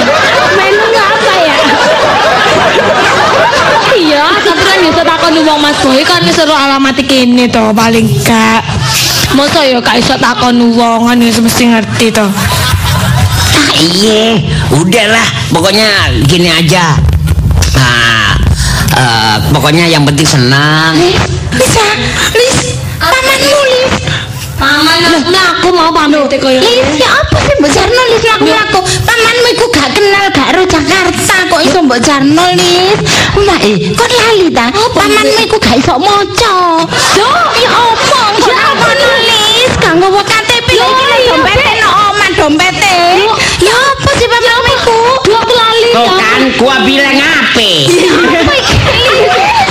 Ya? 2.68 2.86
iya, 3.98 4.26
tapi 4.44 4.62
kan 4.62 4.78
bisa 4.84 5.02
takon 5.02 5.36
wong 5.42 5.60
Mas 5.60 5.80
Boy 5.82 6.04
kan 6.04 6.22
seru 6.30 6.54
alamat 6.54 6.98
kene 7.08 7.48
to 7.50 7.74
paling 7.74 8.08
gak. 8.24 8.62
Masa 9.36 9.60
ya 9.68 9.80
gak 9.84 10.00
iso 10.00 10.16
takon 10.20 10.76
wong 10.76 11.08
kan 11.08 11.20
mesti 11.20 11.64
ngerti 11.68 12.08
to. 12.14 12.26
Ah, 12.28 13.72
iya, 13.76 14.42
udahlah, 14.74 15.28
pokoknya 15.52 15.88
gini 16.26 16.50
aja. 16.50 16.98
Nah, 17.78 18.34
eh, 18.96 19.36
pokoknya 19.52 19.86
yang 19.90 20.08
penting 20.08 20.26
senang. 20.26 20.96
Bisa, 21.54 21.84
Lis, 22.38 22.78
pamanmu 23.02 23.67
Paman 24.58 25.06
aku 25.22 25.70
mau 25.70 25.94
pamit 25.94 26.34
koyo. 26.42 26.58
Lis, 26.58 26.98
ya 26.98 27.14
apa 27.14 27.38
sih 27.46 27.54
Mbak 27.62 27.72
Jarno 27.78 28.02
Lis 28.10 28.24
laku-laku? 28.26 28.80
Pamanmu 29.06 29.48
iku 29.54 29.66
gak 29.70 29.90
kenal 29.94 30.26
gak 30.34 30.50
ro 30.58 30.64
Jakarta 30.66 31.36
kok 31.46 31.62
iso 31.62 31.80
Mbak 31.86 32.02
Jarno 32.02 32.46
Lis. 32.58 32.98
Wah, 33.38 33.60
eh, 33.62 33.94
kok 33.94 34.10
lali 34.10 34.50
ta? 34.50 34.74
Pamanmu 34.74 35.40
iku 35.46 35.62
gak 35.62 35.78
iso 35.78 36.02
maca. 36.02 36.58
Yo, 37.14 37.30
ya 37.62 37.70
apa? 37.70 38.22
Kok 38.42 38.58
ngono 38.82 39.10
Lis? 39.30 39.72
Gak 39.78 39.94
nggawa 39.94 40.22
KTP 40.26 40.70
iki 40.74 41.04
lho 41.06 41.18
dompete 41.30 41.72
no 41.78 41.90
omah 42.10 42.30
dompete. 42.34 42.98
Ya 43.62 43.76
apa 43.78 44.10
sih 44.18 44.26
pamanmu 44.26 44.72
iku? 44.74 45.00
Dua 45.22 45.42
lali 45.46 45.90
ya. 45.94 46.02
kan, 46.18 46.42
gua 46.58 46.76
bilang 46.82 47.18
apa? 47.22 47.62
Apa 47.62 48.54
iki? 48.58 48.78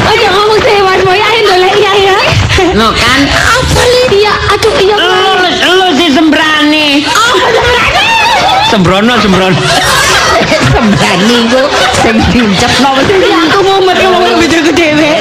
Aja 0.07 0.29
ngomong 0.31 0.63
Boy 1.03 1.19
ayo 1.19 1.41
dolek 1.43 1.75
iya 1.75 1.93
ya. 2.07 2.19
No 2.79 2.95
kan, 2.95 3.21
Apa 3.27 3.83
Lis? 3.91 4.26
Sembrono, 8.77 9.17
sembrono. 9.25 9.57
Sembrani 10.69 11.49
iku 11.49 11.65
sing 12.05 12.21
diucapno 12.29 13.01
mesti 13.01 13.33
aku 13.33 13.65
mau 13.65 13.81
metu 13.81 14.05
ngomong 14.05 14.37
bojoku 14.37 14.69
dhewe. 14.77 15.17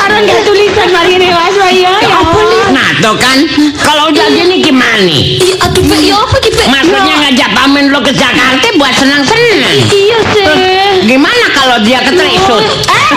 Karena 0.00 0.24
nggak 0.24 0.40
tulisan 0.48 0.88
mari 0.88 1.20
ini 1.20 1.28
Mas 1.28 1.52
Boy 1.52 1.84
ya. 1.84 1.92
Ya 2.00 2.16
apa 2.24 2.40
nih? 2.48 2.64
Nah, 2.72 2.88
tuh 3.04 3.12
kan, 3.20 3.44
kalau 3.84 4.08
udah 4.08 4.24
gini 4.32 4.64
gimana? 4.64 5.04
Iya, 5.04 5.68
aduh 5.68 5.84
Pak, 5.84 6.00
ya 6.00 6.16
apa 6.16 6.36
ki 6.40 6.50
Pak? 6.56 6.64
Maksudnya 6.72 7.14
ngajak 7.28 7.50
pamen 7.52 7.84
lo 7.92 8.00
ke 8.00 8.12
Jakarta 8.16 8.66
buat 8.80 8.94
senang-senang. 8.96 9.76
Iya 9.92 10.18
sih. 10.32 10.46
Gimana 11.04 11.44
kalau 11.52 11.76
dia 11.84 12.00
ketresut? 12.08 12.64
Eh, 12.88 13.08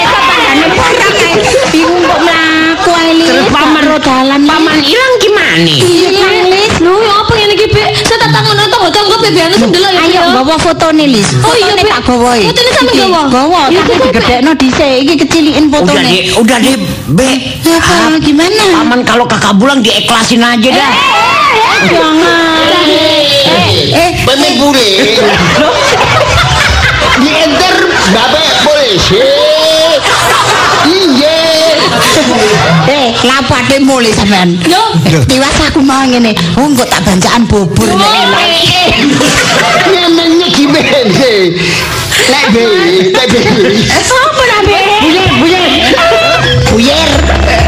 tetangane 0.00 0.66
pondok 0.72 1.12
kae 1.12 1.36
bingung 1.76 2.00
kok 2.08 2.20
mlaku 2.24 2.90
ae 3.04 3.12
Lis. 3.20 3.28
Terus 3.28 3.48
paman 3.52 3.84
Karo 4.00 4.38
paman 4.48 4.78
hilang 4.80 5.14
gimana? 5.20 5.76
Iya 5.76 6.08
Kang 6.24 6.40
Lis. 6.48 6.72
Lho, 6.80 6.96
Bek. 7.70 7.88
Saya 8.06 8.18
tak 8.26 8.30
takon 8.34 8.54
nang 8.56 8.68
tanggo-tanggo 8.70 9.14
Bek 9.22 9.30
biyen 9.34 9.50
ndelok 9.50 9.92
ya. 9.92 10.00
Ayo 10.06 10.20
bawa 10.36 10.54
ya. 10.54 10.62
fotone 10.62 11.04
Lis. 11.06 11.28
Oh 11.42 11.54
iya 11.54 11.72
Bek. 11.74 11.90
Tak 11.90 12.02
bawa. 12.06 12.30
Eh. 12.38 12.46
Fotone 12.50 12.70
sama 12.74 12.90
gawa. 12.94 13.22
Bawa, 13.30 13.60
Tapi 13.68 13.74
iya, 13.74 13.96
digedhekno 14.06 14.52
dhisik. 14.54 14.94
Iki 15.06 15.14
keciliin 15.26 15.66
fotone. 15.70 15.92
Udah 15.92 16.02
deh, 16.04 16.22
udah 16.40 16.58
deh 16.62 16.76
be 17.12 17.28
Ya 17.66 17.78
ah, 17.82 18.14
gimana? 18.22 18.64
Aman 18.82 19.00
kalau 19.02 19.26
kakak 19.26 19.54
bulang 19.58 19.82
diiklasin 19.82 20.42
aja 20.42 20.70
dah. 20.70 20.92
Eh, 20.92 21.58
eh, 21.58 21.78
Jangan. 21.90 22.66
Eh, 23.96 24.10
bener 24.22 24.52
bule. 24.60 24.86
Di 27.22 27.30
enter 27.32 27.74
Bapak 28.12 28.44
boleh. 28.62 28.94
sih. 29.00 29.18
Iya. 30.86 31.25
Eh, 32.88 33.12
lapo 33.28 33.54
ade 33.54 33.76
mule 33.84 34.08
sampean. 34.14 34.56
Yo, 34.64 34.80
diwas 35.28 35.52
aku 35.68 35.80
mau 35.84 36.00
ngene. 36.06 36.32
Oh, 36.56 36.64
engko 36.64 36.84
tak 36.88 37.04
banjakan 37.04 37.44
bubur 37.44 37.88
nek 37.92 38.12
enak. 38.24 38.46
Nyenyek 40.16 40.50
gimene? 40.56 41.60
Lek 42.32 42.46
be, 42.56 42.62
lek 43.12 43.26
be. 43.30 43.38
Eh, 43.84 44.02
sapa 44.02 44.42
nabe? 44.48 44.78
Buyer, 45.04 45.26
buyer. 45.38 45.64
Buyer. 46.72 47.65